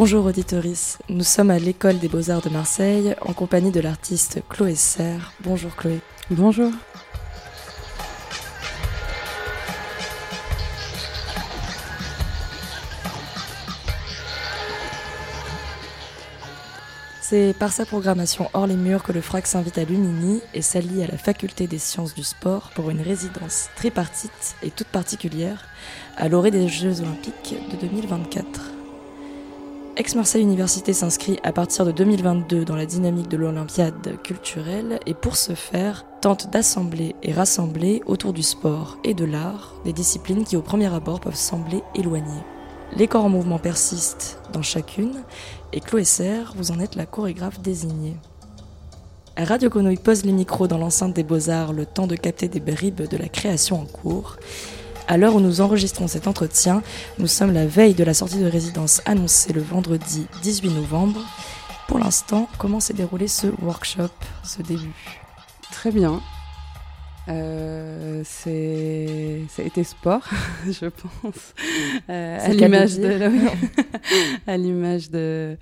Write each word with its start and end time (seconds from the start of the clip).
Bonjour 0.00 0.26
auditoris, 0.26 0.98
nous 1.08 1.24
sommes 1.24 1.50
à 1.50 1.58
l'école 1.58 1.98
des 1.98 2.06
beaux-arts 2.06 2.40
de 2.40 2.50
Marseille 2.50 3.16
en 3.20 3.32
compagnie 3.32 3.72
de 3.72 3.80
l'artiste 3.80 4.40
Chloé 4.48 4.76
Serre. 4.76 5.32
Bonjour 5.42 5.74
Chloé. 5.74 5.98
Bonjour. 6.30 6.70
C'est 17.20 17.56
par 17.58 17.72
sa 17.72 17.84
programmation 17.84 18.48
hors 18.52 18.68
les 18.68 18.76
murs 18.76 19.02
que 19.02 19.10
le 19.10 19.20
FRAC 19.20 19.48
s'invite 19.48 19.78
à 19.78 19.84
l'Unini 19.84 20.40
et 20.54 20.62
s'allie 20.62 21.02
à 21.02 21.08
la 21.08 21.18
faculté 21.18 21.66
des 21.66 21.78
sciences 21.78 22.14
du 22.14 22.22
sport 22.22 22.70
pour 22.76 22.90
une 22.90 23.00
résidence 23.00 23.68
tripartite 23.74 24.54
et 24.62 24.70
toute 24.70 24.86
particulière 24.86 25.66
à 26.16 26.28
l'orée 26.28 26.52
des 26.52 26.68
Jeux 26.68 27.00
olympiques 27.00 27.56
de 27.72 27.76
2024. 27.84 28.77
Aix-Marseille 29.98 30.42
Université 30.42 30.92
s'inscrit 30.92 31.40
à 31.42 31.50
partir 31.50 31.84
de 31.84 31.90
2022 31.90 32.64
dans 32.64 32.76
la 32.76 32.86
dynamique 32.86 33.26
de 33.26 33.36
l'Olympiade 33.36 34.22
culturelle 34.22 35.00
et 35.06 35.14
pour 35.14 35.34
ce 35.34 35.54
faire 35.56 36.06
tente 36.20 36.52
d'assembler 36.52 37.16
et 37.24 37.32
rassembler 37.32 38.02
autour 38.06 38.32
du 38.32 38.44
sport 38.44 38.98
et 39.02 39.12
de 39.12 39.24
l'art 39.24 39.74
des 39.84 39.92
disciplines 39.92 40.44
qui 40.44 40.56
au 40.56 40.62
premier 40.62 40.94
abord 40.94 41.18
peuvent 41.18 41.34
sembler 41.34 41.82
éloignées. 41.96 42.44
Les 42.96 43.08
corps 43.08 43.24
en 43.24 43.28
mouvement 43.28 43.58
persistent 43.58 44.40
dans 44.52 44.62
chacune 44.62 45.24
et 45.72 45.80
Chloé 45.80 46.04
Serre, 46.04 46.52
vous 46.56 46.70
en 46.70 46.78
êtes 46.78 46.94
la 46.94 47.04
chorégraphe 47.04 47.58
désignée. 47.60 48.14
Radio 49.36 49.68
Grenouille 49.68 49.96
pose 49.96 50.24
les 50.24 50.30
micros 50.30 50.68
dans 50.68 50.78
l'enceinte 50.78 51.14
des 51.14 51.24
Beaux-Arts 51.24 51.72
le 51.72 51.86
temps 51.86 52.06
de 52.06 52.14
capter 52.14 52.46
des 52.46 52.60
bribes 52.60 53.08
de 53.08 53.16
la 53.16 53.28
création 53.28 53.80
en 53.80 53.84
cours. 53.84 54.36
À 55.10 55.16
l'heure 55.16 55.34
où 55.34 55.40
nous 55.40 55.62
enregistrons 55.62 56.06
cet 56.06 56.26
entretien, 56.26 56.82
nous 57.18 57.26
sommes 57.26 57.54
la 57.54 57.66
veille 57.66 57.94
de 57.94 58.04
la 58.04 58.12
sortie 58.12 58.40
de 58.40 58.44
résidence 58.44 59.00
annoncée 59.06 59.54
le 59.54 59.62
vendredi 59.62 60.26
18 60.42 60.68
novembre. 60.68 61.24
Pour 61.86 61.98
l'instant, 61.98 62.46
comment 62.58 62.78
s'est 62.78 62.92
déroulé 62.92 63.26
ce 63.26 63.46
workshop, 63.62 64.10
ce 64.44 64.60
début? 64.60 64.92
Très 65.72 65.92
bien. 65.92 66.20
Euh, 67.28 68.20
c'est 68.22 69.46
ça 69.48 69.62
a 69.62 69.64
été 69.64 69.82
sport, 69.82 70.28
je 70.66 70.88
pense, 70.88 71.54
euh, 72.10 72.38
à 72.42 72.48
l'image 72.48 72.98
de, 72.98 73.30
à 74.46 74.58
l'image 74.58 75.10
de 75.10 75.56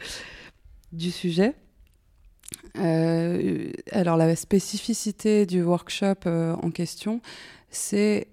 du 0.91 1.13
sujet. 1.13 1.55
Euh, 2.81 3.71
alors 3.93 4.17
la 4.17 4.35
spécificité 4.35 5.47
du 5.47 5.63
workshop 5.63 6.27
en 6.27 6.71
question, 6.73 7.21
c'est 7.71 8.27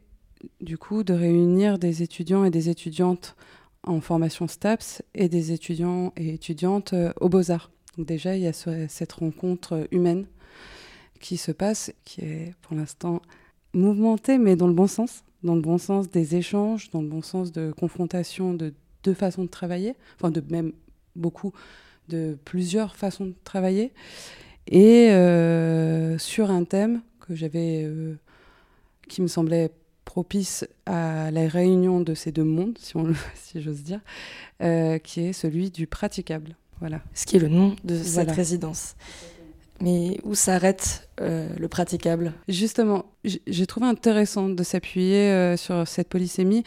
du 0.62 0.78
coup 0.78 1.04
de 1.04 1.14
réunir 1.14 1.80
des 1.80 2.04
étudiants 2.04 2.44
et 2.46 2.50
des 2.52 2.70
étudiantes 2.70 3.36
en 3.84 4.00
formation 4.02 4.48
STAPS 4.48 5.02
et 5.14 5.28
des 5.30 5.52
étudiants 5.52 6.14
et 6.16 6.34
étudiantes 6.34 6.94
euh, 6.94 7.12
aux 7.20 7.30
Beaux-Arts. 7.30 7.70
Donc 7.98 8.08
déjà, 8.08 8.36
il 8.36 8.44
y 8.44 8.48
a 8.48 8.54
ce- 8.54 8.86
cette 8.88 9.12
rencontre 9.14 9.88
humaine 9.92 10.26
qui 11.20 11.38
se 11.38 11.52
passe, 11.52 11.94
qui 12.06 12.22
est 12.22 12.54
pour 12.62 12.76
l'instant 12.76 13.22
mouvementée, 13.74 14.38
mais 14.38 14.56
dans 14.56 14.68
le 14.68 14.74
bon 14.74 14.88
sens, 14.88 15.24
dans 15.44 15.56
le 15.56 15.62
bon 15.62 15.78
sens 15.78 16.10
des 16.10 16.36
échanges, 16.36 16.90
dans 16.92 17.02
le 17.02 17.08
bon 17.08 17.22
sens 17.22 17.52
de 17.52 17.72
confrontation 17.72 18.54
de 18.54 18.74
deux 19.04 19.14
façons 19.14 19.44
de 19.44 19.50
travailler, 19.50 19.96
enfin 20.18 20.32
de 20.32 20.42
même 20.50 20.72
beaucoup 21.16 21.52
de 22.10 22.38
plusieurs 22.46 22.96
façons 22.96 23.26
de 23.26 23.34
travailler, 23.44 23.92
et 24.68 25.10
euh, 25.12 26.18
sur 26.18 26.52
un 26.52 26.64
thème 26.64 27.02
que 27.20 27.36
j'avais, 27.36 27.84
euh, 27.84 28.16
qui 29.10 29.22
me 29.22 29.28
semblait 29.28 29.72
propice 30.06 30.66
à 30.86 31.32
la 31.32 31.48
réunion 31.48 32.02
de 32.02 32.14
ces 32.14 32.32
deux 32.32 32.44
mondes, 32.44 32.78
si, 32.80 32.96
on 32.98 33.04
le- 33.04 33.16
si 33.36 33.62
j'ose 33.62 33.84
dire, 33.84 34.00
euh, 34.62 34.98
qui 35.00 35.22
est 35.22 35.34
celui 35.34 35.72
du 35.72 35.88
praticable. 35.88 36.56
Voilà. 36.80 37.02
Ce 37.14 37.26
qui 37.26 37.38
est 37.38 37.40
le 37.40 37.48
nom 37.48 37.76
de 37.84 37.96
cette 37.98 38.14
Voilà. 38.14 38.34
résidence. 38.34 38.96
Mais 39.82 40.20
où 40.24 40.36
s'arrête 40.36 41.10
euh, 41.22 41.48
le 41.58 41.68
praticable? 41.68 42.34
Justement, 42.48 43.06
j'ai 43.24 43.66
trouvé 43.68 43.86
intéressant 43.88 44.50
de 44.50 44.64
s'appuyer 44.64 45.30
euh, 45.32 45.58
sur 45.58 45.88
cette 45.88 46.10
polysémie, 46.10 46.64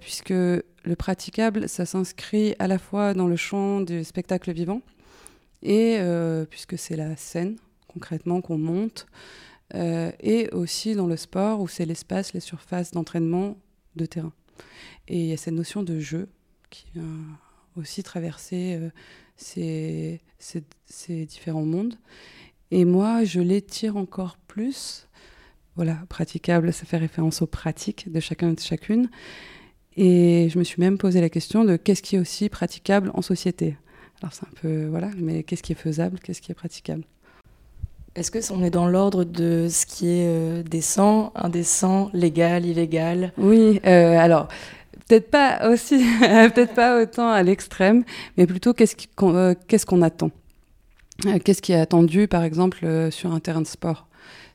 puisque 0.00 0.30
le 0.30 0.62
praticable, 0.96 1.68
ça 1.68 1.84
s'inscrit 1.84 2.54
à 2.60 2.68
la 2.68 2.78
fois 2.78 3.12
dans 3.12 3.26
le 3.26 3.34
champ 3.36 3.80
du 3.80 4.04
spectacle 4.04 4.52
vivant, 4.52 4.82
et 5.64 5.98
puisque 6.48 6.78
c'est 6.78 6.94
la 6.96 7.16
scène, 7.16 7.56
concrètement, 7.88 8.40
qu'on 8.40 8.56
monte, 8.58 9.06
euh, 9.74 10.12
et 10.20 10.48
aussi 10.50 10.94
dans 10.94 11.06
le 11.06 11.16
sport, 11.16 11.60
où 11.60 11.68
c'est 11.68 11.86
l'espace, 11.86 12.32
les 12.32 12.40
surfaces 12.40 12.90
d'entraînement 12.90 13.56
de 13.96 14.06
terrain. 14.06 14.32
Et 15.08 15.20
il 15.20 15.26
y 15.26 15.32
a 15.32 15.36
cette 15.36 15.54
notion 15.54 15.82
de 15.82 15.98
jeu 15.98 16.28
qui 16.70 16.86
vient 16.94 17.04
aussi 17.76 18.02
traverser 18.02 18.78
euh, 18.80 18.90
ces, 19.36 20.20
différents 21.26 21.64
mondes. 21.64 21.94
Et 22.70 22.84
moi, 22.84 23.24
je 23.24 23.40
l'étire 23.40 23.96
encore 23.96 24.38
plus. 24.46 25.08
Voilà, 25.76 25.98
praticable, 26.08 26.72
ça 26.72 26.84
fait 26.84 26.98
référence 26.98 27.42
aux 27.42 27.46
pratiques 27.46 28.10
de 28.10 28.20
chacun 28.20 28.50
et 28.50 28.54
de 28.54 28.60
chacune. 28.60 29.10
Et 29.96 30.48
je 30.50 30.58
me 30.58 30.64
suis 30.64 30.80
même 30.80 30.98
posé 30.98 31.20
la 31.20 31.28
question 31.28 31.64
de 31.64 31.76
qu'est-ce 31.76 32.02
qui 32.02 32.16
est 32.16 32.18
aussi 32.18 32.48
praticable 32.48 33.10
en 33.14 33.22
société. 33.22 33.76
Alors 34.20 34.32
c'est 34.32 34.46
un 34.46 34.60
peu, 34.60 34.86
voilà, 34.86 35.10
mais 35.16 35.42
qu'est-ce 35.42 35.62
qui 35.62 35.72
est 35.72 35.76
faisable, 35.76 36.18
qu'est-ce 36.20 36.40
qui 36.40 36.52
est 36.52 36.54
praticable? 36.54 37.04
Est-ce 38.16 38.30
que 38.30 38.52
on 38.52 38.62
est 38.62 38.70
dans 38.70 38.86
l'ordre 38.86 39.24
de 39.24 39.66
ce 39.68 39.86
qui 39.86 40.06
est 40.06 40.28
euh, 40.28 40.62
décent, 40.62 41.32
indécent, 41.34 42.10
légal, 42.12 42.64
illégal? 42.64 43.32
Oui, 43.38 43.80
euh, 43.86 44.16
alors 44.16 44.46
peut-être 45.08 45.30
pas 45.30 45.68
aussi, 45.68 45.98
peut-être 46.20 46.74
pas 46.74 47.02
autant 47.02 47.28
à 47.28 47.42
l'extrême, 47.42 48.04
mais 48.36 48.46
plutôt 48.46 48.72
qu'est-ce 48.72 48.94
euh, 49.22 49.54
qu'on 49.84 50.02
attend? 50.02 50.30
Qu'est-ce 51.44 51.60
qui 51.60 51.72
est 51.72 51.80
attendu, 51.80 52.28
par 52.28 52.44
exemple, 52.44 53.08
sur 53.10 53.32
un 53.32 53.40
terrain 53.40 53.62
de 53.62 53.66
sport? 53.66 54.06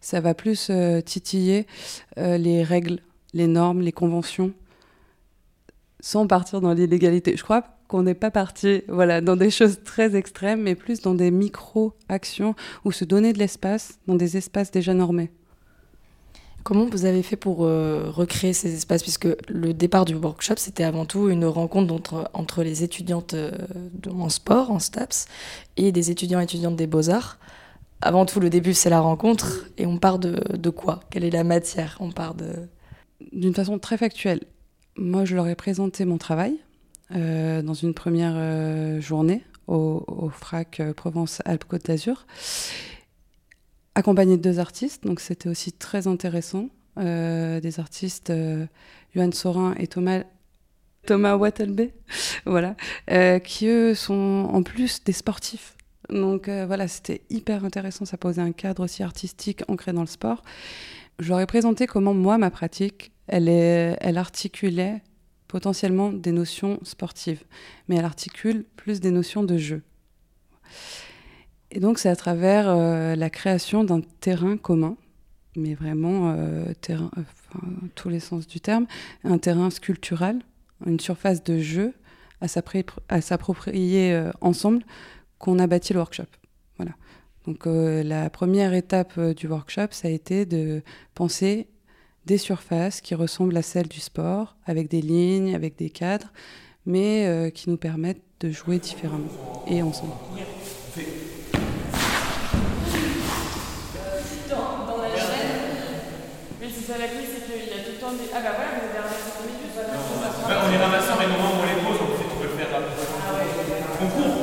Ça 0.01 0.19
va 0.19 0.33
plus 0.33 0.69
titiller 1.05 1.67
les 2.17 2.63
règles, 2.63 2.99
les 3.33 3.47
normes, 3.47 3.79
les 3.79 3.93
conventions, 3.93 4.51
sans 6.01 6.27
partir 6.27 6.59
dans 6.59 6.73
l'illégalité. 6.73 7.35
Je 7.37 7.43
crois 7.43 7.63
qu'on 7.89 8.03
n'est 8.03 8.13
pas 8.13 8.31
parti 8.31 8.83
voilà, 8.87 9.19
dans 9.19 9.35
des 9.35 9.49
choses 9.49 9.79
très 9.83 10.15
extrêmes, 10.15 10.61
mais 10.61 10.75
plus 10.75 11.01
dans 11.01 11.15
des 11.15 11.31
micro-actions 11.31 12.55
où 12.85 12.93
se 12.93 13.03
donner 13.03 13.33
de 13.33 13.39
l'espace 13.39 13.99
dans 14.07 14.15
des 14.15 14.37
espaces 14.37 14.71
déjà 14.71 14.93
normés. 14.93 15.31
Comment 16.63 16.85
vous 16.85 17.05
avez 17.05 17.23
fait 17.23 17.35
pour 17.35 17.65
euh, 17.65 18.11
recréer 18.11 18.53
ces 18.53 18.75
espaces? 18.75 19.01
Puisque 19.01 19.29
le 19.47 19.73
départ 19.73 20.05
du 20.05 20.13
workshop, 20.13 20.55
c'était 20.57 20.83
avant 20.83 21.05
tout 21.05 21.29
une 21.29 21.45
rencontre 21.45 21.91
entre, 21.93 22.29
entre 22.33 22.63
les 22.63 22.83
étudiantes 22.83 23.33
euh, 23.33 23.51
de- 23.93 24.11
en 24.11 24.29
sport, 24.29 24.69
en 24.69 24.77
STAPS, 24.77 25.25
et 25.77 25.91
des 25.91 26.11
étudiants 26.11 26.39
et 26.39 26.43
étudiantes 26.43 26.75
des 26.75 26.85
beaux-arts. 26.85 27.39
Avant 28.01 28.25
tout, 28.25 28.39
le 28.39 28.51
début, 28.51 28.75
c'est 28.75 28.91
la 28.91 28.99
rencontre. 28.99 29.65
Et 29.77 29.87
on 29.87 29.97
part 29.97 30.19
de, 30.19 30.39
de 30.55 30.69
quoi? 30.69 30.99
Quelle 31.09 31.23
est 31.23 31.31
la 31.31 31.43
matière? 31.43 31.97
On 32.01 32.11
part 32.11 32.35
de... 32.35 32.51
d'une 33.31 33.55
façon 33.55 33.79
très 33.79 33.97
factuelle. 33.97 34.41
Moi, 34.95 35.25
je 35.25 35.35
leur 35.35 35.47
ai 35.47 35.55
présenté 35.55 36.05
mon 36.05 36.19
travail 36.19 36.55
euh, 37.15 37.63
dans 37.63 37.73
une 37.73 37.93
première 37.93 38.33
euh, 38.35 39.01
journée 39.01 39.43
au, 39.65 40.29
FRAC 40.31 40.79
euh, 40.79 40.93
Provence-Alpes-Côte 40.93 41.85
d'Azur, 41.85 42.27
accompagné 43.95 44.37
de 44.37 44.41
deux 44.41 44.59
artistes. 44.59 45.03
Donc, 45.03 45.19
c'était 45.19 45.49
aussi 45.49 45.71
très 45.71 46.07
intéressant. 46.07 46.69
Des 46.97 47.79
artistes, 47.79 48.33
Johan 49.15 49.31
Sorin 49.31 49.73
et 49.77 49.87
Thomas, 49.87 50.23
Thomas 51.05 51.37
Wattelbe, 51.37 51.91
voilà, 52.45 52.75
qui 53.39 53.67
eux 53.67 53.95
sont 53.95 54.49
en 54.51 54.63
plus 54.63 55.01
des 55.05 55.13
sportifs. 55.13 55.77
Donc 56.09 56.49
voilà, 56.49 56.89
c'était 56.89 57.21
hyper 57.29 57.63
intéressant. 57.63 58.03
Ça 58.03 58.17
posait 58.17 58.41
un 58.41 58.51
cadre 58.51 58.83
aussi 58.83 59.01
artistique 59.01 59.63
ancré 59.69 59.93
dans 59.93 60.01
le 60.01 60.07
sport. 60.07 60.43
ai 61.21 61.45
présenté 61.45 61.87
comment 61.87 62.13
moi, 62.13 62.37
ma 62.37 62.51
pratique, 62.51 63.13
elle, 63.27 63.47
est, 63.47 63.95
elle 64.01 64.17
articulait 64.17 65.01
potentiellement 65.49 66.13
des 66.13 66.31
notions 66.31 66.79
sportives, 66.83 67.43
mais 67.89 67.97
elle 67.97 68.05
articule 68.05 68.63
plus 68.77 69.01
des 69.01 69.11
notions 69.11 69.43
de 69.43 69.57
jeu. 69.57 69.81
Et 71.71 71.81
donc 71.81 71.99
c'est 71.99 72.07
à 72.07 72.15
travers 72.15 72.69
euh, 72.69 73.15
la 73.15 73.29
création 73.29 73.83
d'un 73.83 73.99
terrain 74.21 74.55
commun, 74.55 74.95
mais 75.57 75.73
vraiment 75.73 76.33
euh, 76.37 76.73
terrain, 76.79 77.11
enfin, 77.17 77.67
tous 77.95 78.07
les 78.07 78.21
sens 78.21 78.47
du 78.47 78.61
terme, 78.61 78.87
un 79.25 79.37
terrain 79.37 79.69
sculptural, 79.69 80.39
une 80.85 81.01
surface 81.01 81.43
de 81.43 81.59
jeu 81.59 81.93
à 82.41 82.47
s'approprier 83.21 84.13
euh, 84.13 84.31
ensemble 84.39 84.83
qu'on 85.39 85.59
a 85.59 85.67
bâti 85.67 85.93
le 85.93 85.99
workshop. 85.99 86.27
Voilà. 86.77 86.93
Donc 87.45 87.67
euh, 87.67 88.03
la 88.03 88.29
première 88.29 88.73
étape 88.73 89.13
euh, 89.17 89.33
du 89.33 89.47
workshop, 89.47 89.87
ça 89.91 90.07
a 90.07 90.11
été 90.11 90.45
de 90.45 90.81
penser 91.15 91.67
des 92.29 92.37
surfaces 92.37 93.01
qui 93.01 93.15
ressemblent 93.15 93.57
à 93.57 93.63
celles 93.63 93.87
du 93.87 93.99
sport, 93.99 94.55
avec 94.67 94.87
des 94.87 95.01
lignes, 95.01 95.55
avec 95.55 95.75
des 95.77 95.89
cadres, 95.89 96.31
mais 96.85 97.25
euh, 97.25 97.49
qui 97.49 97.71
nous 97.71 97.77
permettent 97.77 98.21
de 98.41 98.51
jouer 98.51 98.77
différemment 98.77 99.65
et 99.67 99.81
ensemble. 99.81 100.13
on 110.51 110.71
les 110.71 110.77
ramasse 110.77 111.05
mais 111.17 111.25
au 111.25 111.29
moment 111.29 111.49
où 111.49 111.61
on 111.61 111.65
les 111.65 111.81
pose, 111.81 111.97
on 111.99 112.05
peut 112.37 112.43
le 112.43 112.49
faire 112.49 112.69
On 114.01 114.07
court. 114.07 114.37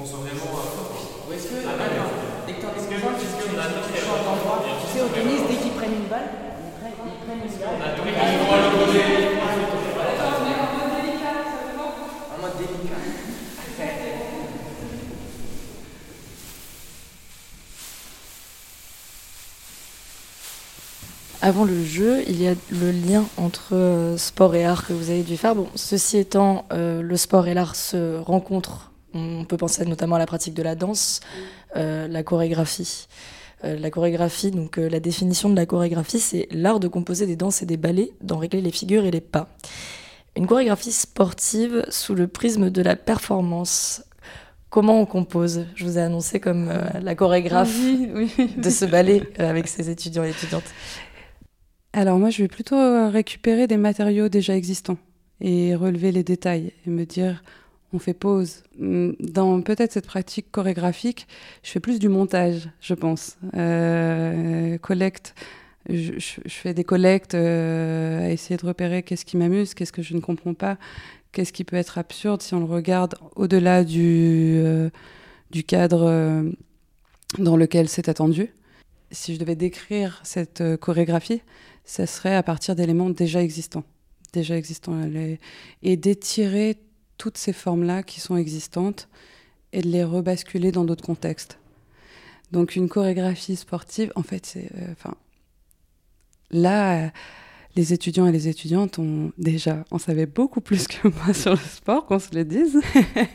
On 0.00 0.04
sent 0.06 0.20
vraiment. 0.22 0.62
Où 1.28 1.32
est-ce 1.32 1.48
que. 1.48 1.58
Ah, 1.66 1.74
d'accord. 1.76 2.10
Dès 2.46 2.52
que 2.54 2.60
tu 2.60 2.66
as 2.66 2.70
des 2.70 2.98
gens, 3.02 3.14
tu 3.18 3.26
sais, 4.92 5.02
au 5.02 5.08
tennis, 5.08 5.40
dès 5.48 5.56
qu'ils 5.56 5.72
prennent 5.72 5.94
une 5.94 6.08
balle, 6.08 6.49
Avant 21.42 21.64
le 21.64 21.84
jeu, 21.84 22.22
il 22.28 22.40
y 22.40 22.48
a 22.48 22.54
le 22.70 22.90
lien 22.90 23.24
entre 23.38 23.74
euh, 23.74 24.18
sport 24.18 24.54
et 24.54 24.64
art 24.64 24.86
que 24.86 24.92
vous 24.92 25.08
avez 25.10 25.22
dû 25.22 25.38
faire. 25.38 25.54
Bon, 25.54 25.68
ceci 25.74 26.18
étant, 26.18 26.66
euh, 26.72 27.00
le 27.00 27.16
sport 27.16 27.48
et 27.48 27.54
l'art 27.54 27.76
se 27.76 28.18
rencontrent. 28.18 28.92
On 29.14 29.44
peut 29.44 29.56
penser 29.56 29.84
notamment 29.86 30.16
à 30.16 30.18
la 30.18 30.26
pratique 30.26 30.54
de 30.54 30.62
la 30.62 30.74
danse, 30.74 31.20
euh, 31.76 32.08
la 32.08 32.22
chorégraphie. 32.22 33.08
Euh, 33.64 33.78
la 33.78 33.90
chorégraphie, 33.90 34.50
donc 34.50 34.78
euh, 34.78 34.88
la 34.88 35.00
définition 35.00 35.50
de 35.50 35.56
la 35.56 35.66
chorégraphie, 35.66 36.18
c'est 36.18 36.48
l'art 36.50 36.80
de 36.80 36.88
composer 36.88 37.26
des 37.26 37.36
danses 37.36 37.60
et 37.62 37.66
des 37.66 37.76
ballets, 37.76 38.12
d'en 38.22 38.38
régler 38.38 38.62
les 38.62 38.70
figures 38.70 39.04
et 39.04 39.10
les 39.10 39.20
pas. 39.20 39.48
Une 40.36 40.46
chorégraphie 40.46 40.92
sportive 40.92 41.84
sous 41.90 42.14
le 42.14 42.26
prisme 42.26 42.70
de 42.70 42.82
la 42.82 42.96
performance. 42.96 44.02
Comment 44.70 45.00
on 45.00 45.04
compose? 45.06 45.66
Je 45.74 45.84
vous 45.84 45.98
ai 45.98 46.00
annoncé 46.00 46.40
comme 46.40 46.68
euh, 46.70 47.00
la 47.02 47.14
chorégraphe 47.14 47.76
Oui, 47.84 48.08
oui. 48.14 48.50
de 48.56 48.70
ce 48.70 48.84
ballet 48.86 49.28
avec 49.38 49.68
ses 49.68 49.90
étudiants 49.90 50.24
et 50.24 50.30
étudiantes. 50.30 50.64
Alors 51.92 52.18
moi, 52.18 52.30
je 52.30 52.42
vais 52.42 52.48
plutôt 52.48 53.10
récupérer 53.10 53.66
des 53.66 53.76
matériaux 53.76 54.28
déjà 54.28 54.56
existants 54.56 54.96
et 55.40 55.74
relever 55.74 56.12
les 56.12 56.22
détails 56.22 56.72
et 56.86 56.90
me 56.90 57.04
dire, 57.04 57.42
on 57.92 57.98
fait 57.98 58.14
pause. 58.14 58.62
Hum, 58.80 59.14
Dans 59.20 59.60
peut-être 59.62 59.92
cette 59.92 60.06
pratique 60.06 60.50
chorégraphique, 60.50 61.26
je 61.62 61.70
fais 61.70 61.80
plus 61.80 61.98
du 61.98 62.08
montage, 62.08 62.68
je 62.80 62.94
pense. 62.94 63.38
Euh, 63.54 64.78
collecte, 64.78 65.34
je, 65.88 66.12
fais 66.46 66.74
des 66.74 66.84
collectes 66.84 67.34
euh, 67.34 68.26
à 68.26 68.30
essayer 68.30 68.56
de 68.56 68.66
repérer 68.66 69.02
qu'est-ce 69.02 69.24
qui 69.24 69.36
m'amuse, 69.36 69.74
qu'est-ce 69.74 69.92
que 69.92 70.02
je 70.02 70.14
ne 70.14 70.20
comprends 70.20 70.54
pas, 70.54 70.78
qu'est-ce 71.32 71.52
qui 71.52 71.64
peut 71.64 71.76
être 71.76 71.98
absurde 71.98 72.42
si 72.42 72.54
on 72.54 72.60
le 72.60 72.66
regarde 72.66 73.14
au-delà 73.36 73.84
du, 73.84 74.54
euh, 74.58 74.90
cadre 75.66 76.44
dans 77.38 77.56
lequel 77.56 77.88
c'est 77.88 78.08
attendu. 78.08 78.52
Si 79.10 79.34
je 79.34 79.40
devais 79.40 79.56
décrire 79.56 80.20
cette 80.22 80.62
chorégraphie, 80.76 81.42
ça 81.84 82.06
serait 82.06 82.36
à 82.36 82.44
partir 82.44 82.76
d'éléments 82.76 83.10
déjà 83.10 83.42
existants, 83.42 83.82
déjà 84.32 84.56
existants, 84.56 84.96
et 85.82 85.96
d'étirer 85.96 86.78
toutes 87.20 87.36
ces 87.36 87.52
formes-là 87.52 88.02
qui 88.02 88.18
sont 88.18 88.38
existantes 88.38 89.06
et 89.74 89.82
de 89.82 89.88
les 89.88 90.04
rebasculer 90.04 90.72
dans 90.72 90.84
d'autres 90.86 91.04
contextes. 91.04 91.58
Donc 92.50 92.76
une 92.76 92.88
chorégraphie 92.88 93.56
sportive, 93.56 94.10
en 94.16 94.22
fait, 94.22 94.46
c'est, 94.46 94.70
euh, 94.78 94.94
là, 96.50 97.12
les 97.76 97.92
étudiants 97.92 98.26
et 98.26 98.32
les 98.32 98.48
étudiantes 98.48 98.98
ont 98.98 99.32
déjà, 99.36 99.84
on 99.90 99.98
savait 99.98 100.24
beaucoup 100.24 100.62
plus 100.62 100.88
que 100.88 101.08
moi 101.08 101.34
sur 101.34 101.50
le 101.50 101.58
sport, 101.58 102.06
qu'on 102.06 102.18
se 102.18 102.34
le 102.34 102.46
dise, 102.46 102.80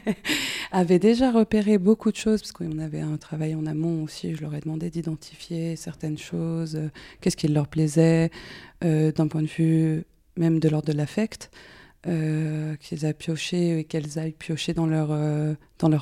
avaient 0.72 0.98
déjà 0.98 1.32
repéré 1.32 1.78
beaucoup 1.78 2.12
de 2.12 2.18
choses, 2.18 2.42
parce 2.42 2.54
qu'on 2.54 2.80
avait 2.80 3.02
un 3.02 3.18
travail 3.18 3.54
en 3.54 3.68
amont 3.68 4.02
aussi, 4.02 4.34
je 4.34 4.42
leur 4.42 4.56
ai 4.56 4.62
demandé 4.62 4.90
d'identifier 4.90 5.76
certaines 5.76 6.18
choses, 6.18 6.76
euh, 6.76 6.90
qu'est-ce 7.22 7.38
qui 7.38 7.50
leur 7.50 7.68
plaisait, 7.68 8.32
euh, 8.84 9.12
d'un 9.12 9.28
point 9.28 9.44
de 9.44 9.48
vue 9.48 10.06
même 10.38 10.60
de 10.60 10.70
l'ordre 10.70 10.92
de 10.92 10.98
l'affect, 10.98 11.52
euh, 12.08 12.76
qu'ils 12.76 13.06
aient 13.06 13.14
pioché 13.14 13.80
et 13.80 13.84
qu'elles 13.84 14.20
aillent 14.20 14.34
piocher 14.34 14.74
dans 14.74 14.86
leur, 14.86 15.10
euh, 15.12 15.56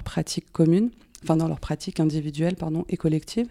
pratique 0.04 0.52
commune, 0.52 0.92
enfin 1.24 1.38
dans 1.38 1.48
leur 1.48 1.60
pratique 1.60 2.00
individuelle 2.00 2.56
et 2.90 2.98
collective, 2.98 3.48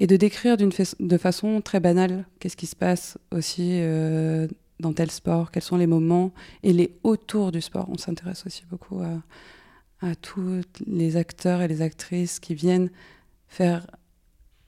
et 0.00 0.06
de 0.06 0.16
décrire 0.16 0.56
de 0.56 1.18
façon 1.18 1.60
très 1.60 1.80
banale 1.80 2.26
qu'est-ce 2.40 2.56
qui 2.56 2.66
se 2.66 2.76
passe 2.76 3.18
aussi 3.30 3.80
euh, 3.80 4.48
dans 4.80 4.92
tel 4.92 5.10
sport, 5.10 5.50
quels 5.50 5.62
sont 5.62 5.76
les 5.76 5.86
moments 5.86 6.32
et 6.62 6.72
les 6.72 6.96
autour 7.02 7.52
du 7.52 7.60
sport. 7.60 7.88
On 7.90 7.98
s'intéresse 7.98 8.44
aussi 8.46 8.64
beaucoup 8.70 9.00
à, 9.00 9.22
à 10.00 10.14
tous 10.14 10.62
les 10.86 11.16
acteurs 11.16 11.62
et 11.62 11.68
les 11.68 11.82
actrices 11.82 12.40
qui 12.40 12.54
viennent 12.54 12.90
faire 13.48 13.86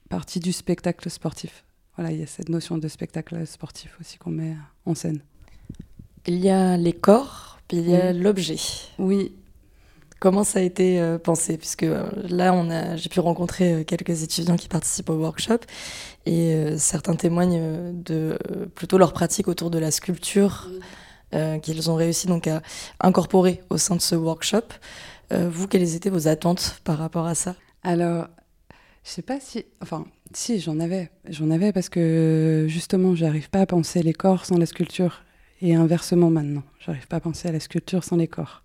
partie 0.08 0.40
du 0.40 0.52
spectacle 0.52 1.08
sportif. 1.10 1.64
Voilà, 1.96 2.12
il 2.12 2.20
y 2.20 2.22
a 2.22 2.26
cette 2.26 2.50
notion 2.50 2.76
de 2.78 2.86
spectacle 2.86 3.46
sportif 3.46 3.96
aussi 4.00 4.18
qu'on 4.18 4.30
met 4.30 4.54
en 4.84 4.94
scène. 4.94 5.22
Il 6.26 6.38
y 6.38 6.50
a 6.50 6.76
les 6.76 6.92
corps, 6.92 7.58
puis 7.68 7.78
il 7.78 7.90
y 7.90 7.96
a 7.96 8.12
l'objet. 8.12 8.56
Oui, 8.98 9.32
Comment 10.18 10.44
ça 10.44 10.60
a 10.60 10.62
été 10.62 10.98
euh, 10.98 11.18
pensé? 11.18 11.58
Puisque 11.58 11.82
euh, 11.82 12.08
là, 12.28 12.54
on 12.54 12.70
a, 12.70 12.96
j'ai 12.96 13.10
pu 13.10 13.20
rencontrer 13.20 13.74
euh, 13.74 13.84
quelques 13.84 14.22
étudiants 14.22 14.56
qui 14.56 14.68
participent 14.68 15.10
au 15.10 15.16
workshop 15.16 15.58
et 16.24 16.54
euh, 16.54 16.78
certains 16.78 17.14
témoignent 17.16 17.92
de 17.92 18.38
plutôt 18.74 18.96
leur 18.96 19.12
pratique 19.12 19.46
autour 19.46 19.70
de 19.70 19.78
la 19.78 19.90
sculpture 19.90 20.70
qu'ils 21.62 21.90
ont 21.90 21.96
réussi 21.96 22.28
donc 22.28 22.46
à 22.46 22.62
incorporer 22.98 23.60
au 23.68 23.76
sein 23.76 23.94
de 23.94 24.00
ce 24.00 24.14
workshop. 24.14 24.62
Vous, 25.30 25.68
quelles 25.68 25.94
étaient 25.94 26.08
vos 26.08 26.28
attentes 26.28 26.80
par 26.82 26.96
rapport 26.96 27.26
à 27.26 27.34
ça? 27.34 27.56
Alors, 27.82 28.28
je 29.04 29.10
sais 29.10 29.22
pas 29.22 29.38
si. 29.38 29.66
Enfin, 29.82 30.06
si, 30.32 30.60
j'en 30.60 30.80
avais. 30.80 31.10
J'en 31.28 31.50
avais 31.50 31.72
parce 31.72 31.90
que 31.90 32.64
justement, 32.68 33.14
j'arrive 33.14 33.50
pas 33.50 33.60
à 33.60 33.66
penser 33.66 34.02
les 34.02 34.14
corps 34.14 34.46
sans 34.46 34.56
la 34.56 34.66
sculpture. 34.66 35.25
Et 35.62 35.74
inversement 35.74 36.30
maintenant. 36.30 36.62
J'arrive 36.80 37.06
pas 37.06 37.16
à 37.16 37.20
penser 37.20 37.48
à 37.48 37.52
la 37.52 37.60
sculpture 37.60 38.04
sans 38.04 38.16
les 38.16 38.28
corps. 38.28 38.62